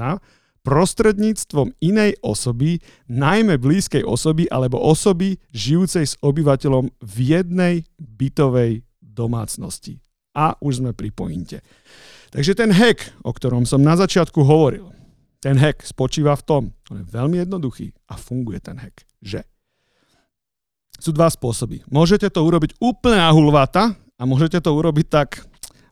prostredníctvom 0.64 1.72
inej 1.80 2.20
osoby, 2.20 2.84
najmä 3.08 3.58
blízkej 3.58 4.04
osoby 4.04 4.46
alebo 4.52 4.80
osoby 4.80 5.40
žijúcej 5.56 6.06
s 6.06 6.14
obyvateľom 6.20 6.92
v 7.00 7.16
jednej 7.20 7.76
bytovej 7.98 8.84
domácnosti. 9.00 10.04
A 10.36 10.56
už 10.60 10.84
sme 10.84 10.92
pri 10.94 11.10
pointe. 11.12 11.66
Takže 12.30 12.54
ten 12.54 12.70
hack, 12.70 13.02
o 13.26 13.34
ktorom 13.34 13.66
som 13.66 13.82
na 13.82 13.98
začiatku 13.98 14.46
hovoril, 14.46 14.94
ten 15.40 15.58
hack 15.58 15.82
spočíva 15.82 16.36
v 16.36 16.46
tom, 16.46 16.64
on 16.92 17.02
je 17.02 17.08
veľmi 17.08 17.42
jednoduchý 17.42 17.96
a 18.12 18.20
funguje 18.20 18.60
ten 18.60 18.78
hack, 18.78 19.08
že 19.24 19.48
sú 21.00 21.16
dva 21.16 21.32
spôsoby. 21.32 21.82
Môžete 21.88 22.28
to 22.30 22.44
urobiť 22.44 22.78
úplne 22.84 23.18
na 23.18 23.32
hulváta 23.32 23.96
a 23.96 24.22
môžete 24.28 24.60
to 24.60 24.76
urobiť 24.76 25.08
tak 25.08 25.30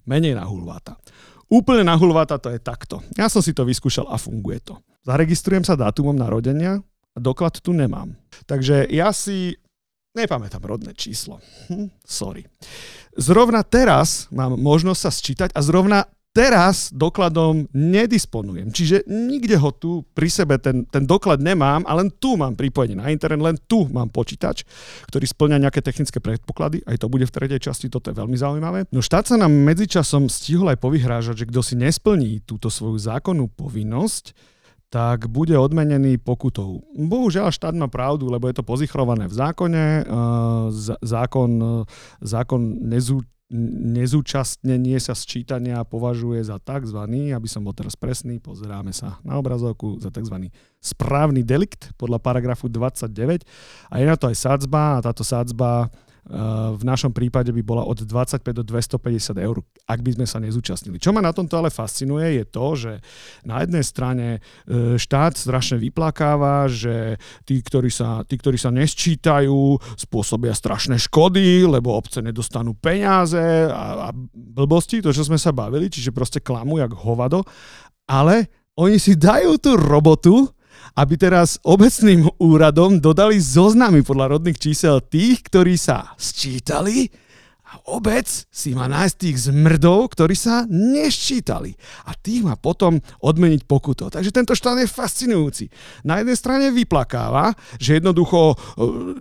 menej 0.03 0.35
na 0.35 0.43
hulváta. 0.43 0.99
Úplne 1.47 1.87
na 1.87 1.95
hulváta 1.95 2.35
to 2.35 2.51
je 2.51 2.59
takto. 2.59 2.99
Ja 3.15 3.31
som 3.31 3.39
si 3.39 3.55
to 3.55 3.63
vyskúšal 3.63 4.11
a 4.11 4.19
funguje 4.19 4.59
to. 4.59 4.75
Zaregistrujem 5.07 5.63
sa 5.63 5.79
dátumom 5.79 6.11
narodenia 6.11 6.83
a 7.15 7.17
doklad 7.17 7.63
tu 7.63 7.71
nemám. 7.71 8.19
Takže 8.43 8.91
ja 8.91 9.15
si 9.15 9.55
nepamätám 10.11 10.59
rodné 10.67 10.91
číslo. 10.91 11.39
Hm, 11.71 11.87
sorry. 12.03 12.43
Zrovna 13.15 13.63
teraz 13.63 14.27
mám 14.29 14.59
možnosť 14.59 14.99
sa 14.99 15.11
sčítať 15.13 15.49
a 15.55 15.63
zrovna 15.63 16.03
teraz 16.37 16.93
dokladom 16.93 17.65
nedisponujem. 17.73 18.69
Čiže 18.69 19.09
nikde 19.09 19.57
ho 19.57 19.73
tu 19.73 20.05
pri 20.13 20.29
sebe 20.29 20.61
ten, 20.61 20.85
ten 20.85 21.09
doklad 21.09 21.41
nemám 21.41 21.81
a 21.89 21.97
len 21.97 22.13
tu 22.13 22.37
mám 22.37 22.53
pripojenie 22.53 22.93
na 22.93 23.09
internet, 23.09 23.41
len 23.41 23.57
tu 23.65 23.89
mám 23.89 24.13
počítač, 24.13 24.61
ktorý 25.09 25.25
splňa 25.25 25.65
nejaké 25.65 25.81
technické 25.81 26.21
predpoklady. 26.21 26.85
Aj 26.85 27.01
to 27.01 27.09
bude 27.09 27.25
v 27.25 27.33
tretej 27.33 27.65
časti, 27.65 27.89
toto 27.89 28.13
je 28.13 28.19
veľmi 28.21 28.37
zaujímavé. 28.37 28.85
No 28.93 29.01
štát 29.01 29.33
sa 29.33 29.41
nám 29.41 29.49
medzičasom 29.49 30.29
stihol 30.29 30.69
aj 30.69 30.77
povyhrážať, 30.77 31.41
že 31.41 31.49
kto 31.49 31.65
si 31.65 31.73
nesplní 31.73 32.45
túto 32.45 32.69
svoju 32.69 33.01
zákonnú 33.01 33.49
povinnosť, 33.49 34.37
tak 34.87 35.27
bude 35.27 35.51
odmenený 35.51 36.15
pokutou. 36.15 36.79
Bohužiaľ 36.95 37.51
štát 37.51 37.75
má 37.75 37.91
pravdu, 37.91 38.31
lebo 38.31 38.47
je 38.47 38.55
to 38.55 38.63
pozichrované 38.63 39.27
v 39.27 39.35
zákone. 39.35 40.07
Zákon, 41.03 41.83
zákon 42.23 42.61
nezú, 42.87 43.19
nezúčastnenie 43.49 44.99
sa 44.99 45.15
sčítania 45.15 45.79
považuje 45.87 46.43
za 46.43 46.59
tzv., 46.59 46.99
aby 47.31 47.47
som 47.47 47.63
bol 47.63 47.71
teraz 47.71 47.95
presný, 47.95 48.43
pozeráme 48.43 48.91
sa 48.91 49.23
na 49.23 49.39
obrazovku, 49.39 50.03
za 50.03 50.11
tzv. 50.11 50.51
správny 50.83 51.47
delikt 51.47 51.95
podľa 51.95 52.19
paragrafu 52.19 52.67
29 52.67 53.47
a 53.87 53.93
je 53.95 54.05
na 54.05 54.19
to 54.19 54.27
aj 54.27 54.35
sadzba 54.35 54.99
a 54.99 55.03
táto 55.03 55.23
sadzba 55.23 55.87
v 56.75 56.83
našom 56.83 57.15
prípade 57.15 57.55
by 57.55 57.63
bola 57.63 57.83
od 57.87 58.03
25 58.03 58.43
do 58.51 58.63
250 58.67 59.39
eur, 59.39 59.63
ak 59.87 59.99
by 60.03 60.11
sme 60.19 60.25
sa 60.27 60.43
nezúčastnili. 60.43 60.99
Čo 60.99 61.15
ma 61.15 61.23
na 61.23 61.31
tomto 61.31 61.55
ale 61.55 61.71
fascinuje 61.71 62.43
je 62.43 62.43
to, 62.43 62.67
že 62.75 62.91
na 63.47 63.63
jednej 63.63 63.83
strane 63.87 64.27
e, 64.35 64.39
štát 64.99 65.39
strašne 65.39 65.79
vyplakáva, 65.79 66.67
že 66.67 67.15
tí, 67.47 67.63
ktorí 67.63 67.87
sa, 67.87 68.27
tí, 68.27 68.35
ktorí 68.35 68.59
sa 68.59 68.75
nesčítajú, 68.75 69.79
spôsobia 69.95 70.51
strašné 70.51 70.99
škody, 71.07 71.63
lebo 71.63 71.95
obce 71.95 72.19
nedostanú 72.19 72.75
peniaze 72.75 73.71
a, 73.71 74.11
a 74.11 74.15
blbosti, 74.35 74.99
to, 74.99 75.15
čo 75.15 75.23
sme 75.23 75.39
sa 75.39 75.55
bavili, 75.55 75.87
čiže 75.87 76.11
proste 76.11 76.43
klamú 76.43 76.75
jak 76.83 76.91
hovado, 76.91 77.47
ale 78.03 78.51
oni 78.75 78.99
si 78.99 79.15
dajú 79.15 79.55
tú 79.57 79.79
robotu 79.79 80.56
aby 80.97 81.13
teraz 81.13 81.61
obecným 81.61 82.25
úradom 82.41 82.97
dodali 82.97 83.37
zoznamy 83.37 84.01
podľa 84.01 84.37
rodných 84.37 84.57
čísel 84.57 84.97
tých, 85.05 85.45
ktorí 85.45 85.77
sa 85.77 86.17
sčítali 86.17 87.13
a 87.67 87.83
obec 87.91 88.25
si 88.47 88.71
má 88.71 88.87
nájsť 88.87 89.15
tých 89.19 89.37
zmrdov, 89.51 90.15
ktorí 90.15 90.33
sa 90.39 90.63
neščítali. 90.71 91.75
A 92.07 92.15
tých 92.15 92.47
má 92.47 92.55
potom 92.55 93.03
odmeniť 93.19 93.67
pokuto. 93.67 94.07
Takže 94.07 94.31
tento 94.31 94.55
štát 94.55 94.79
je 94.79 94.87
fascinujúci. 94.87 95.67
Na 96.07 96.23
jednej 96.23 96.39
strane 96.39 96.71
vyplakáva, 96.71 97.51
že 97.75 97.99
jednoducho 97.99 98.55
e, 98.55 98.55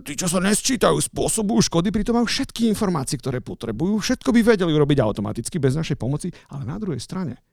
tí, 0.07 0.15
čo 0.15 0.31
sa 0.31 0.39
nesčítajú, 0.39 0.95
spôsobujú 0.95 1.67
škody, 1.67 1.91
pritom 1.91 2.23
majú 2.23 2.27
všetky 2.31 2.71
informácie, 2.71 3.19
ktoré 3.19 3.43
potrebujú. 3.43 3.99
Všetko 3.99 4.31
by 4.31 4.39
vedeli 4.55 4.71
urobiť 4.71 5.03
automaticky 5.03 5.59
bez 5.59 5.75
našej 5.75 5.99
pomoci, 5.99 6.31
ale 6.47 6.63
na 6.63 6.79
druhej 6.79 7.03
strane 7.03 7.43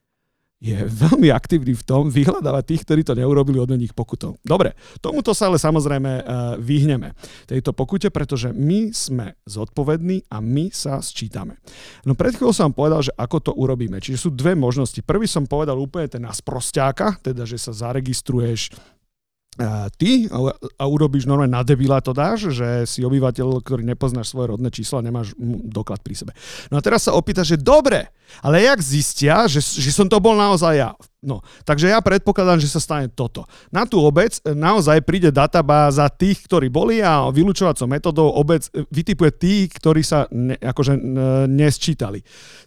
je 0.62 0.80
veľmi 0.80 1.28
aktívny 1.28 1.76
v 1.76 1.84
tom 1.84 2.08
vyhľadávať 2.08 2.64
tých, 2.64 2.82
ktorí 2.88 3.00
to 3.04 3.12
neurobili 3.12 3.60
od 3.60 3.68
nich 3.76 3.92
pokutou. 3.92 4.40
Dobre, 4.40 4.72
tomuto 5.04 5.36
sa 5.36 5.52
ale 5.52 5.60
samozrejme 5.60 6.10
uh, 6.24 6.24
vyhneme, 6.56 7.12
tejto 7.44 7.76
pokute, 7.76 8.08
pretože 8.08 8.48
my 8.54 8.88
sme 8.94 9.36
zodpovední 9.44 10.24
a 10.32 10.40
my 10.40 10.72
sa 10.72 11.04
sčítame. 11.04 11.60
No 12.08 12.16
pred 12.16 12.32
chvíľou 12.32 12.56
som 12.56 12.72
povedal, 12.72 13.04
že 13.04 13.12
ako 13.12 13.50
to 13.50 13.52
urobíme. 13.52 14.00
Čiže 14.00 14.28
sú 14.28 14.30
dve 14.32 14.56
možnosti. 14.56 15.04
Prvý 15.04 15.28
som 15.28 15.44
povedal 15.44 15.76
úplne 15.76 16.08
ten 16.08 16.24
na 16.24 16.32
sprosťáka, 16.32 17.20
teda 17.20 17.44
že 17.44 17.60
sa 17.60 17.76
zaregistruješ 17.76 18.72
ty 19.94 20.26
a 20.78 20.84
urobíš 20.84 21.30
normálne 21.30 21.54
na 21.54 21.62
debila 21.62 22.02
to 22.02 22.10
dáš, 22.10 22.50
že 22.50 22.86
si 22.90 23.06
obyvateľ, 23.06 23.62
ktorý 23.62 23.86
nepoznáš 23.86 24.34
svoje 24.34 24.54
rodné 24.54 24.68
číslo 24.74 24.98
a 24.98 25.06
nemáš 25.06 25.34
doklad 25.70 26.02
pri 26.02 26.14
sebe. 26.18 26.32
No 26.70 26.78
a 26.78 26.84
teraz 26.84 27.06
sa 27.06 27.14
opýtaš, 27.14 27.54
že 27.54 27.58
dobre, 27.62 28.10
ale 28.42 28.66
jak 28.66 28.78
zistia, 28.82 29.46
že, 29.46 29.62
že 29.62 29.94
som 29.94 30.10
to 30.10 30.18
bol 30.18 30.34
naozaj 30.34 30.74
ja? 30.74 30.90
No, 31.24 31.40
takže 31.64 31.88
ja 31.88 32.04
predpokladám, 32.04 32.60
že 32.60 32.68
sa 32.68 32.84
stane 32.84 33.08
toto. 33.08 33.48
Na 33.72 33.88
tú 33.88 33.96
obec 33.96 34.36
naozaj 34.44 35.00
príde 35.08 35.32
databáza 35.32 36.12
tých, 36.12 36.44
ktorí 36.44 36.68
boli 36.68 37.00
a 37.00 37.32
vylúčovacou 37.32 37.88
metodou 37.88 38.28
obec 38.28 38.68
vytipuje 38.92 39.32
tých, 39.32 39.72
ktorí 39.72 40.04
sa 40.04 40.28
ne, 40.28 40.52
akože 40.60 41.00
nesčítali. 41.48 42.20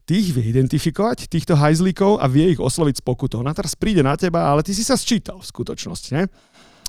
Tých 0.10 0.34
vie 0.34 0.50
identifikovať, 0.50 1.30
týchto 1.30 1.54
hajzlíkov 1.54 2.18
a 2.18 2.26
vie 2.26 2.58
ich 2.58 2.62
osloviť 2.62 2.98
s 2.98 3.06
pokutou. 3.06 3.46
Na 3.46 3.54
teraz 3.54 3.78
príde 3.78 4.02
na 4.02 4.18
teba, 4.18 4.50
ale 4.50 4.66
ty 4.66 4.74
si 4.74 4.82
sa 4.82 4.98
sčítal 4.98 5.38
v 5.38 5.46
skutočnosti. 5.46 6.10
Ne? 6.18 6.26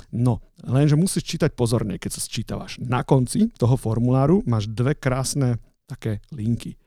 No, 0.08 0.40
lenže 0.64 0.96
musíš 0.96 1.36
čítať 1.36 1.52
pozorne, 1.52 2.00
keď 2.00 2.10
sa 2.16 2.24
sčítavaš. 2.24 2.80
Na 2.80 3.04
konci 3.04 3.52
toho 3.60 3.76
formuláru 3.76 4.40
máš 4.48 4.68
dve 4.72 4.96
krásne 4.96 5.60
také 5.84 6.24
linky. 6.32 6.80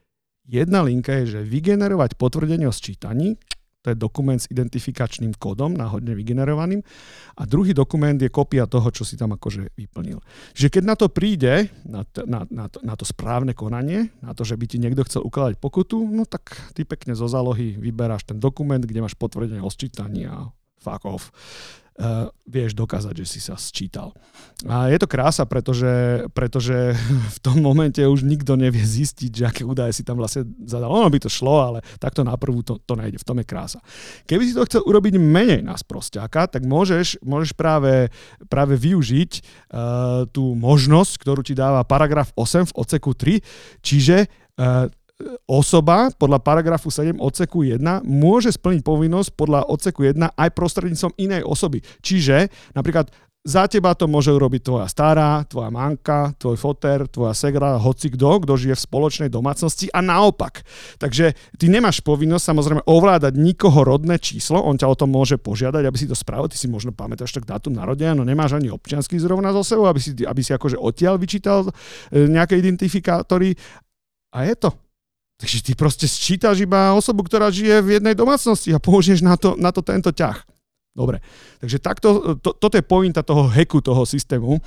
Jedna 0.50 0.82
linka 0.82 1.14
je, 1.22 1.38
že 1.38 1.46
vygenerovať 1.46 2.18
potvrdenie 2.18 2.66
o 2.66 2.74
sčítaní, 2.74 3.38
to 3.82 3.90
je 3.90 3.98
dokument 3.98 4.38
s 4.38 4.46
identifikačným 4.54 5.34
kódom, 5.42 5.74
náhodne 5.74 6.14
vygenerovaným. 6.14 6.86
A 7.34 7.50
druhý 7.50 7.74
dokument 7.74 8.14
je 8.14 8.30
kopia 8.30 8.70
toho, 8.70 8.86
čo 8.94 9.02
si 9.02 9.18
tam 9.18 9.34
akože 9.34 9.74
vyplnil. 9.74 10.22
Že 10.54 10.68
keď 10.70 10.84
na 10.86 10.94
to 10.94 11.10
príde, 11.10 11.74
na, 11.82 12.06
to, 12.06 12.22
na, 12.30 12.46
na, 12.54 12.70
to, 12.70 12.78
na 12.86 12.94
to 12.94 13.10
správne 13.10 13.58
konanie, 13.58 14.14
na 14.22 14.38
to, 14.38 14.46
že 14.46 14.54
by 14.54 14.66
ti 14.70 14.78
niekto 14.78 15.02
chcel 15.10 15.26
ukladať 15.26 15.58
pokutu, 15.58 15.98
no 15.98 16.30
tak 16.30 16.54
ty 16.78 16.86
pekne 16.86 17.18
zo 17.18 17.26
zálohy 17.26 17.74
vyberáš 17.82 18.30
ten 18.30 18.38
dokument, 18.38 18.82
kde 18.82 19.02
máš 19.02 19.18
potvrdenie 19.18 19.66
o 19.66 19.74
sčítaní 19.74 20.30
a 20.30 20.54
fuck 20.78 21.02
off 21.10 21.34
uh, 22.02 22.34
vieš 22.50 22.74
dokázať, 22.74 23.14
že 23.22 23.26
si 23.30 23.40
sa 23.40 23.54
sčítal. 23.56 24.12
A 24.66 24.90
je 24.90 24.98
to 24.98 25.06
krása, 25.06 25.46
pretože, 25.46 26.26
pretože 26.34 26.98
v 27.38 27.40
tom 27.40 27.62
momente 27.62 28.02
už 28.02 28.26
nikto 28.26 28.58
nevie 28.58 28.82
zistiť, 28.82 29.32
že 29.32 29.44
aké 29.46 29.62
údaje 29.62 29.94
si 29.94 30.04
tam 30.04 30.18
vlastne 30.18 30.50
zadal. 30.66 30.90
Ono 30.90 31.06
by 31.06 31.20
to 31.22 31.30
šlo, 31.30 31.62
ale 31.62 31.80
takto 32.02 32.26
na 32.26 32.34
prvú 32.36 32.66
to, 32.66 32.82
to 32.82 32.98
nejde. 32.98 33.22
V 33.22 33.28
tom 33.28 33.38
je 33.38 33.46
krása. 33.46 33.80
Keby 34.26 34.44
si 34.50 34.58
to 34.58 34.66
chcel 34.66 34.82
urobiť 34.82 35.22
menej 35.22 35.62
na 35.62 35.78
sprostiaka, 35.78 36.50
tak 36.50 36.66
môžeš, 36.66 37.22
môžeš 37.22 37.54
práve, 37.54 38.10
práve 38.50 38.74
využiť 38.76 39.32
uh, 39.38 40.26
tú 40.34 40.58
možnosť, 40.58 41.14
ktorú 41.22 41.46
ti 41.46 41.54
dáva 41.54 41.86
paragraf 41.86 42.34
8 42.34 42.74
v 42.74 42.76
oceku 42.82 43.14
3, 43.14 43.86
čiže 43.86 44.26
uh, 44.26 44.90
osoba 45.46 46.10
podľa 46.16 46.40
paragrafu 46.42 46.90
7 46.90 47.18
odseku 47.18 47.64
1 47.64 47.80
môže 48.06 48.54
splniť 48.54 48.82
povinnosť 48.86 49.30
podľa 49.36 49.68
odseku 49.68 50.06
1 50.06 50.36
aj 50.38 50.50
prostredníctvom 50.54 51.14
inej 51.18 51.42
osoby. 51.48 51.84
Čiže 52.04 52.50
napríklad 52.76 53.10
za 53.42 53.66
teba 53.66 53.98
to 53.98 54.06
môže 54.06 54.30
urobiť 54.30 54.62
tvoja 54.62 54.86
stará, 54.86 55.42
tvoja 55.50 55.74
manka, 55.74 56.30
tvoj 56.38 56.62
foter, 56.62 57.10
tvoja 57.10 57.34
segra, 57.34 57.74
hoci 57.82 58.14
kto, 58.14 58.46
kto 58.46 58.54
žije 58.54 58.78
v 58.78 58.86
spoločnej 58.86 59.30
domácnosti 59.34 59.90
a 59.90 59.98
naopak. 59.98 60.62
Takže 61.02 61.34
ty 61.58 61.66
nemáš 61.66 62.06
povinnosť 62.06 62.54
samozrejme 62.54 62.82
ovládať 62.86 63.34
nikoho 63.42 63.82
rodné 63.82 64.22
číslo, 64.22 64.62
on 64.62 64.78
ťa 64.78 64.94
o 64.94 64.96
tom 64.98 65.10
môže 65.10 65.42
požiadať, 65.42 65.90
aby 65.90 65.98
si 65.98 66.06
to 66.06 66.14
spravil, 66.14 66.54
ty 66.54 66.58
si 66.58 66.70
možno 66.70 66.94
pamätáš 66.94 67.34
tak 67.34 67.50
dátum 67.50 67.74
narodenia, 67.74 68.14
no 68.14 68.22
nemáš 68.22 68.62
ani 68.62 68.70
občiansky 68.70 69.18
zrovna 69.18 69.50
zo 69.58 69.66
sebou, 69.66 69.90
aby 69.90 69.98
si, 69.98 70.14
aby 70.22 70.42
si 70.46 70.54
akože 70.54 70.78
odtiaľ 70.78 71.18
vyčítal 71.18 71.66
e, 71.66 72.30
nejaké 72.30 72.62
identifikátory 72.62 73.58
a 74.38 74.46
je 74.46 74.54
to. 74.54 74.70
Takže 75.42 75.58
ty 75.66 75.72
proste 75.74 76.06
sčítaš 76.06 76.62
iba 76.62 76.94
osobu, 76.94 77.26
ktorá 77.26 77.50
žije 77.50 77.82
v 77.82 77.98
jednej 77.98 78.14
domácnosti 78.14 78.70
a 78.70 78.78
použiješ 78.78 79.26
na 79.26 79.34
to, 79.42 79.58
na 79.58 79.74
to 79.74 79.82
tento 79.82 80.14
ťah. 80.14 80.46
Dobre, 80.94 81.24
takže 81.58 81.82
takto, 81.82 82.38
to, 82.38 82.54
toto 82.54 82.76
je 82.78 82.86
pointa 82.86 83.26
toho 83.26 83.50
hacku, 83.50 83.82
toho 83.82 84.06
systému 84.06 84.62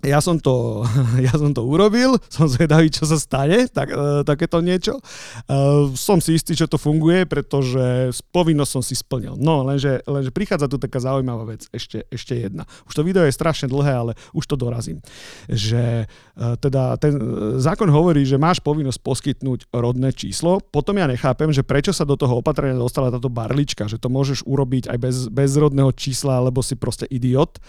ja 0.00 0.18
som 0.24 0.40
to, 0.40 0.84
ja 1.26 1.32
som 1.36 1.52
to 1.52 1.64
urobil, 1.64 2.16
som 2.32 2.48
zvedavý, 2.48 2.88
čo 2.88 3.04
sa 3.04 3.20
stane, 3.20 3.68
tak, 3.68 3.92
uh, 3.92 4.24
takéto 4.24 4.64
niečo. 4.64 4.96
Uh, 5.44 5.92
som 5.96 6.18
si 6.24 6.36
istý, 6.36 6.56
že 6.56 6.70
to 6.70 6.80
funguje, 6.80 7.28
pretože 7.28 8.16
povinnosť 8.32 8.72
som 8.72 8.82
si 8.84 8.96
splnil. 8.96 9.36
No, 9.36 9.64
lenže, 9.64 10.00
lenže 10.08 10.32
prichádza 10.32 10.72
tu 10.72 10.80
taká 10.80 11.00
zaujímavá 11.04 11.44
vec, 11.52 11.68
ešte, 11.72 12.08
ešte 12.08 12.36
jedna. 12.36 12.64
Už 12.88 12.96
to 12.96 13.04
video 13.04 13.24
je 13.28 13.36
strašne 13.36 13.68
dlhé, 13.68 13.92
ale 13.92 14.12
už 14.32 14.44
to 14.48 14.56
dorazím. 14.56 15.04
Že 15.48 16.08
uh, 16.08 16.56
teda 16.56 16.96
ten 16.96 17.12
zákon 17.60 17.88
hovorí, 17.92 18.24
že 18.24 18.40
máš 18.40 18.64
povinnosť 18.64 19.00
poskytnúť 19.04 19.68
rodné 19.74 20.16
číslo, 20.16 20.64
potom 20.72 20.96
ja 20.96 21.04
nechápem, 21.04 21.52
že 21.52 21.66
prečo 21.66 21.92
sa 21.92 22.08
do 22.08 22.16
toho 22.16 22.40
opatrenia 22.40 22.78
dostala 22.78 23.12
táto 23.12 23.28
barlička, 23.28 23.84
že 23.84 24.00
to 24.00 24.08
môžeš 24.08 24.48
urobiť 24.48 24.88
aj 24.88 24.98
bez, 24.98 25.16
bez 25.28 25.50
rodného 25.60 25.92
čísla, 25.92 26.40
lebo 26.40 26.64
si 26.64 26.74
proste 26.74 27.04
idiot. 27.10 27.60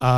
A 0.00 0.12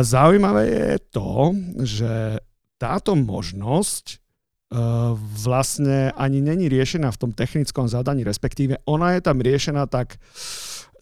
zaujímavé 0.00 0.64
je 0.66 0.96
to, 1.12 1.52
že 1.84 2.40
táto 2.80 3.12
možnosť 3.12 4.04
uh, 4.16 5.12
vlastne 5.16 6.08
ani 6.16 6.40
není 6.40 6.72
riešená 6.72 7.12
v 7.12 7.20
tom 7.20 7.30
technickom 7.36 7.84
zadaní, 7.84 8.24
respektíve 8.24 8.80
ona 8.88 9.12
je 9.16 9.20
tam 9.20 9.40
riešená 9.40 9.84
tak 9.92 10.16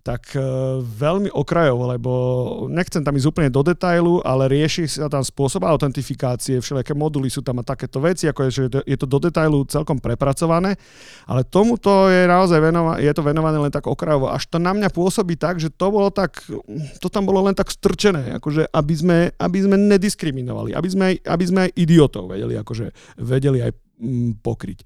tak 0.05 0.37
e, 0.37 0.41
veľmi 0.85 1.33
okrajovo, 1.33 1.89
lebo 1.89 2.11
nechcem 2.69 3.01
tam 3.01 3.17
ísť 3.17 3.25
úplne 3.25 3.49
do 3.49 3.65
detailu, 3.65 4.21
ale 4.21 4.53
rieši 4.53 4.85
sa 4.85 5.09
tam 5.09 5.25
spôsob 5.25 5.65
autentifikácie, 5.65 6.61
všelijaké 6.61 6.93
moduly 6.93 7.33
sú 7.33 7.41
tam 7.41 7.57
a 7.59 7.65
takéto 7.65 8.05
veci, 8.05 8.29
ako 8.29 8.41
je, 8.45 8.51
že 8.53 8.65
je 8.85 8.97
to 9.01 9.09
do 9.09 9.17
detailu 9.17 9.65
celkom 9.65 9.97
prepracované, 9.97 10.77
ale 11.25 11.41
tomuto 11.49 12.13
je 12.13 12.29
naozaj 12.29 12.61
venova, 12.61 13.01
je 13.01 13.09
to 13.17 13.25
venované 13.25 13.57
len 13.57 13.73
tak 13.73 13.89
okrajovo. 13.89 14.29
Až 14.29 14.45
to 14.53 14.61
na 14.61 14.77
mňa 14.77 14.93
pôsobí 14.93 15.41
tak, 15.41 15.57
že 15.57 15.73
to 15.73 15.89
bolo 15.89 16.13
tak, 16.13 16.37
to 17.01 17.09
tam 17.09 17.25
bolo 17.25 17.41
len 17.49 17.57
tak 17.57 17.73
strčené, 17.73 18.37
akože 18.37 18.69
aby 18.77 18.95
sme, 18.95 19.19
aby 19.41 19.59
sme 19.65 19.81
nediskriminovali, 19.81 20.77
aby 20.77 20.89
sme, 20.93 21.07
aby 21.17 21.45
sme 21.49 21.61
aj 21.65 21.71
idiotov 21.81 22.29
vedeli, 22.29 22.61
akože 22.61 23.17
vedeli 23.25 23.65
aj 23.65 23.73
mm, 24.05 24.45
pokryť. 24.45 24.85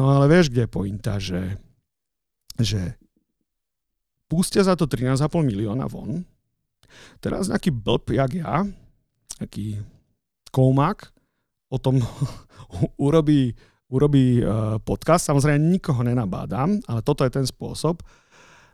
No 0.00 0.16
ale 0.16 0.32
vieš, 0.32 0.48
kde 0.48 0.64
je 0.64 0.70
pointa, 0.72 1.20
že, 1.20 1.60
že 2.56 2.96
pustia 4.34 4.66
za 4.66 4.74
to 4.74 4.90
13,5 4.90 5.30
milióna 5.46 5.86
von. 5.86 6.26
Teraz 7.22 7.46
nejaký 7.46 7.70
blb, 7.70 8.18
jak 8.18 8.30
ja, 8.34 8.66
taký 9.38 9.78
koumák, 10.50 11.06
o 11.70 11.78
tom 11.78 12.02
urobí, 13.06 13.54
urobí 13.94 14.42
e, 14.42 14.46
podcast. 14.82 15.30
Samozrejme, 15.30 15.62
nikoho 15.62 16.02
nenabádam, 16.02 16.82
ale 16.90 17.00
toto 17.06 17.22
je 17.22 17.30
ten 17.30 17.46
spôsob. 17.46 18.02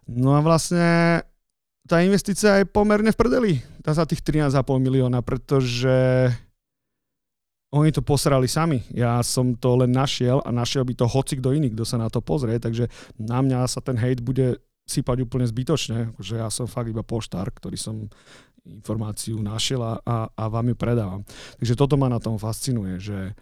No 0.08 0.32
a 0.32 0.40
vlastne 0.40 1.20
tá 1.84 2.00
investícia 2.00 2.56
je 2.60 2.64
pomerne 2.64 3.12
v 3.12 3.20
prdeli. 3.20 3.52
Tá 3.84 3.92
za 3.92 4.08
tých 4.08 4.24
13,5 4.24 4.56
milióna, 4.80 5.20
pretože 5.20 6.32
oni 7.70 7.92
to 7.92 8.00
posrali 8.00 8.48
sami. 8.48 8.80
Ja 8.90 9.20
som 9.20 9.54
to 9.54 9.76
len 9.84 9.92
našiel 9.92 10.40
a 10.42 10.50
našiel 10.50 10.88
by 10.88 10.96
to 10.96 11.06
hoci 11.06 11.38
kto 11.38 11.52
iný, 11.54 11.70
kto 11.70 11.84
sa 11.86 12.00
na 12.00 12.08
to 12.08 12.18
pozrie, 12.18 12.58
takže 12.58 12.90
na 13.20 13.44
mňa 13.44 13.68
sa 13.68 13.78
ten 13.78 13.94
hate 13.94 14.24
bude 14.24 14.58
sypať 14.90 15.22
úplne 15.22 15.46
zbytočne, 15.46 16.18
že 16.18 16.42
ja 16.42 16.50
som 16.50 16.66
fakt 16.66 16.90
iba 16.90 17.06
poštár, 17.06 17.54
ktorý 17.54 17.78
som 17.78 18.10
informáciu 18.66 19.40
našiel 19.40 19.80
a, 19.80 20.02
a, 20.02 20.16
a 20.28 20.44
vám 20.50 20.74
ju 20.74 20.76
predávam. 20.76 21.22
Takže 21.62 21.78
toto 21.78 21.96
ma 21.96 22.10
na 22.12 22.20
tom 22.20 22.36
fascinuje, 22.36 23.00
že, 23.00 23.32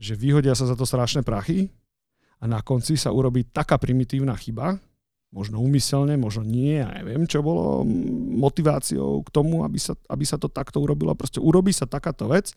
že 0.00 0.18
vyhodia 0.18 0.56
sa 0.56 0.66
za 0.66 0.74
to 0.74 0.88
strašné 0.88 1.22
prachy 1.22 1.70
a 2.42 2.44
na 2.50 2.64
konci 2.64 2.98
sa 2.98 3.14
urobí 3.14 3.46
taká 3.46 3.78
primitívna 3.78 4.34
chyba, 4.34 4.80
možno 5.34 5.58
úmyselne, 5.62 6.14
možno 6.14 6.46
nie, 6.46 6.78
ja 6.78 6.90
neviem, 6.94 7.26
čo 7.26 7.42
bolo 7.42 7.82
motiváciou 8.38 9.22
k 9.26 9.28
tomu, 9.34 9.66
aby 9.66 9.78
sa, 9.78 9.98
aby 10.06 10.22
sa 10.22 10.38
to 10.38 10.46
takto 10.46 10.78
urobilo. 10.78 11.14
Proste 11.18 11.42
urobí 11.42 11.74
sa 11.74 11.90
takáto 11.90 12.30
vec 12.30 12.54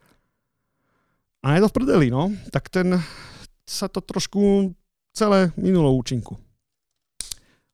a 1.41 1.57
je 1.57 1.61
to 1.65 1.69
v 1.69 1.75
prdeli, 1.75 2.07
no. 2.13 2.33
Tak 2.53 2.69
ten 2.69 2.97
sa 3.65 3.89
to 3.89 4.01
trošku 4.01 4.73
celé 5.11 5.49
minulo 5.57 5.89
účinku. 5.97 6.37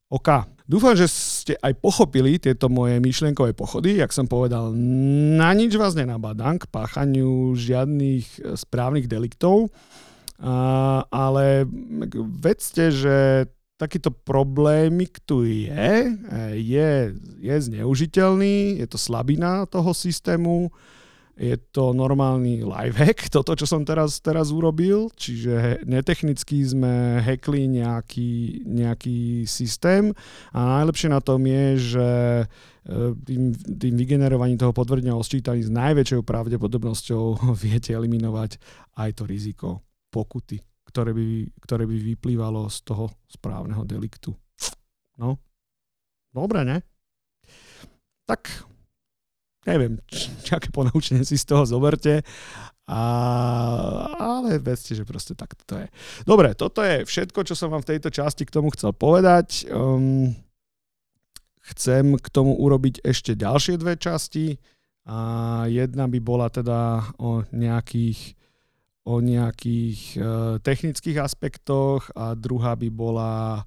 OK. 0.07 0.29
Dúfam, 0.73 0.97
že 0.97 1.05
ste 1.05 1.53
aj 1.61 1.77
pochopili 1.77 2.41
tieto 2.41 2.65
moje 2.65 2.97
myšlienkové 2.97 3.53
pochody. 3.53 4.01
Jak 4.01 4.09
som 4.09 4.25
povedal, 4.25 4.73
na 5.37 5.53
nič 5.53 5.77
vás 5.77 5.93
nenabádam 5.93 6.57
k 6.57 6.65
páchaniu 6.65 7.53
žiadnych 7.53 8.25
e, 8.41 8.57
správnych 8.57 9.05
deliktov, 9.05 9.69
a, 10.41 11.05
ale 11.13 11.69
vedzte, 12.41 12.89
že 12.89 13.45
takýto 13.77 14.09
problémik 14.09 15.21
tu 15.29 15.45
je, 15.45 16.09
e, 16.09 16.43
je, 16.57 17.13
je 17.37 17.55
zneužiteľný, 17.69 18.81
je 18.81 18.89
to 18.89 18.97
slabina 18.97 19.69
toho 19.69 19.93
systému, 19.93 20.73
je 21.33 21.57
to 21.73 21.97
normálny 21.97 22.61
lifehack, 22.61 23.25
toto, 23.35 23.57
čo 23.57 23.65
som 23.65 23.81
teraz, 23.81 24.21
teraz 24.21 24.53
urobil, 24.53 25.09
čiže 25.17 25.81
netechnicky 25.85 26.61
sme 26.61 27.21
hackli 27.25 27.65
nejaký, 27.81 28.63
nejaký 28.69 29.49
systém 29.49 30.13
a 30.53 30.81
najlepšie 30.81 31.09
na 31.09 31.21
tom 31.25 31.41
je, 31.41 31.65
že 31.97 32.09
e, 32.45 32.45
tým, 33.25 33.49
tým 33.53 33.93
vygenerovaním 33.97 34.61
toho 34.61 34.73
potvrdenia 34.75 35.17
o 35.17 35.25
sčítaní 35.25 35.65
s 35.65 35.73
najväčšou 35.73 36.21
pravdepodobnosťou 36.21 37.41
viete 37.65 37.97
eliminovať 37.97 38.61
aj 39.01 39.09
to 39.17 39.23
riziko 39.25 39.69
pokuty, 40.13 40.61
ktoré 40.85 41.17
by, 41.17 41.49
ktoré 41.65 41.89
by 41.89 41.97
vyplývalo 42.13 42.69
z 42.69 42.77
toho 42.85 43.09
správneho 43.25 43.81
deliktu. 43.89 44.37
No, 45.17 45.41
dobre, 46.29 46.61
ne? 46.61 46.77
Tak 48.29 48.72
neviem, 49.67 49.99
aké 50.55 50.69
ponaučenie 50.69 51.23
si 51.27 51.39
z 51.39 51.45
toho 51.47 51.63
zoberte, 51.63 52.23
a, 52.83 53.01
ale 54.19 54.59
vedzte, 54.59 54.91
že 54.91 55.07
proste 55.07 55.39
takto 55.39 55.63
to 55.63 55.79
je. 55.79 55.87
Dobre, 56.27 56.51
toto 56.51 56.83
je 56.83 57.07
všetko, 57.07 57.47
čo 57.47 57.55
som 57.55 57.71
vám 57.71 57.79
v 57.79 57.95
tejto 57.95 58.11
časti 58.11 58.43
k 58.43 58.51
tomu 58.51 58.75
chcel 58.75 58.91
povedať. 58.91 59.71
Um, 59.71 60.35
chcem 61.71 62.19
k 62.19 62.27
tomu 62.27 62.59
urobiť 62.59 62.99
ešte 63.07 63.39
ďalšie 63.39 63.79
dve 63.79 63.95
časti. 63.95 64.59
A 65.07 65.63
jedna 65.71 66.11
by 66.11 66.19
bola 66.19 66.51
teda 66.51 67.11
o 67.23 67.47
nejakých, 67.55 68.35
o 69.07 69.23
nejakých 69.23 69.99
uh, 70.19 70.23
technických 70.59 71.23
aspektoch 71.23 72.11
a 72.15 72.35
druhá 72.35 72.75
by 72.75 72.87
bola 72.91 73.63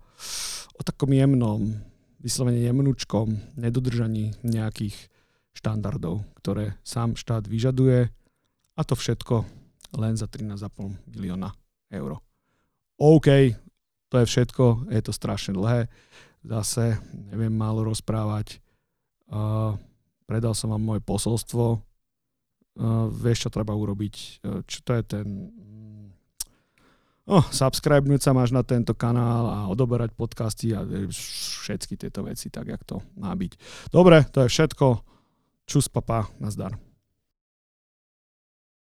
o 0.77 0.83
takom 0.85 1.13
jemnom, 1.13 1.73
vyslovene 2.21 2.61
jemnúčkom 2.61 3.57
nedodržaní 3.57 4.37
nejakých 4.45 5.09
štandardov, 5.57 6.21
ktoré 6.45 6.77
sám 6.85 7.17
štát 7.17 7.49
vyžaduje 7.49 8.13
a 8.77 8.81
to 8.85 8.93
všetko 8.93 9.49
len 9.97 10.15
za 10.21 10.29
13,5 10.29 11.17
milióna 11.17 11.49
eur. 11.89 12.21
OK, 13.01 13.29
to 14.09 14.15
je 14.21 14.27
všetko, 14.27 14.93
je 14.93 15.01
to 15.01 15.13
strašne 15.13 15.57
dlhé. 15.57 15.89
Zase 16.47 17.01
neviem 17.13 17.53
málo 17.53 17.83
rozprávať. 17.85 18.61
Uh, 19.27 19.75
predal 20.29 20.55
som 20.55 20.71
vám 20.71 20.83
moje 20.85 21.03
posolstvo. 21.03 21.83
Uh, 22.77 23.09
vieš, 23.11 23.49
čo 23.49 23.51
treba 23.51 23.75
urobiť. 23.75 24.15
Uh, 24.45 24.61
čo 24.69 24.79
to 24.87 24.95
je 24.95 25.03
ten... 25.03 25.27
Oh, 27.27 27.43
subscribenúť 27.51 28.23
sa 28.23 28.31
máš 28.31 28.55
na 28.55 28.63
tento 28.63 28.95
kanál 28.95 29.51
a 29.51 29.59
odoberať 29.67 30.15
podcasty 30.15 30.71
a 30.71 30.87
všetky 30.87 31.99
tieto 31.99 32.23
veci, 32.23 32.55
tak 32.55 32.71
jak 32.71 32.87
to 32.87 33.03
má 33.19 33.35
byť. 33.35 33.59
Dobre, 33.91 34.23
to 34.31 34.47
je 34.47 34.53
všetko. 34.55 35.16
Čus, 35.67 35.89
papa, 35.89 36.31
nazdar. 36.39 36.79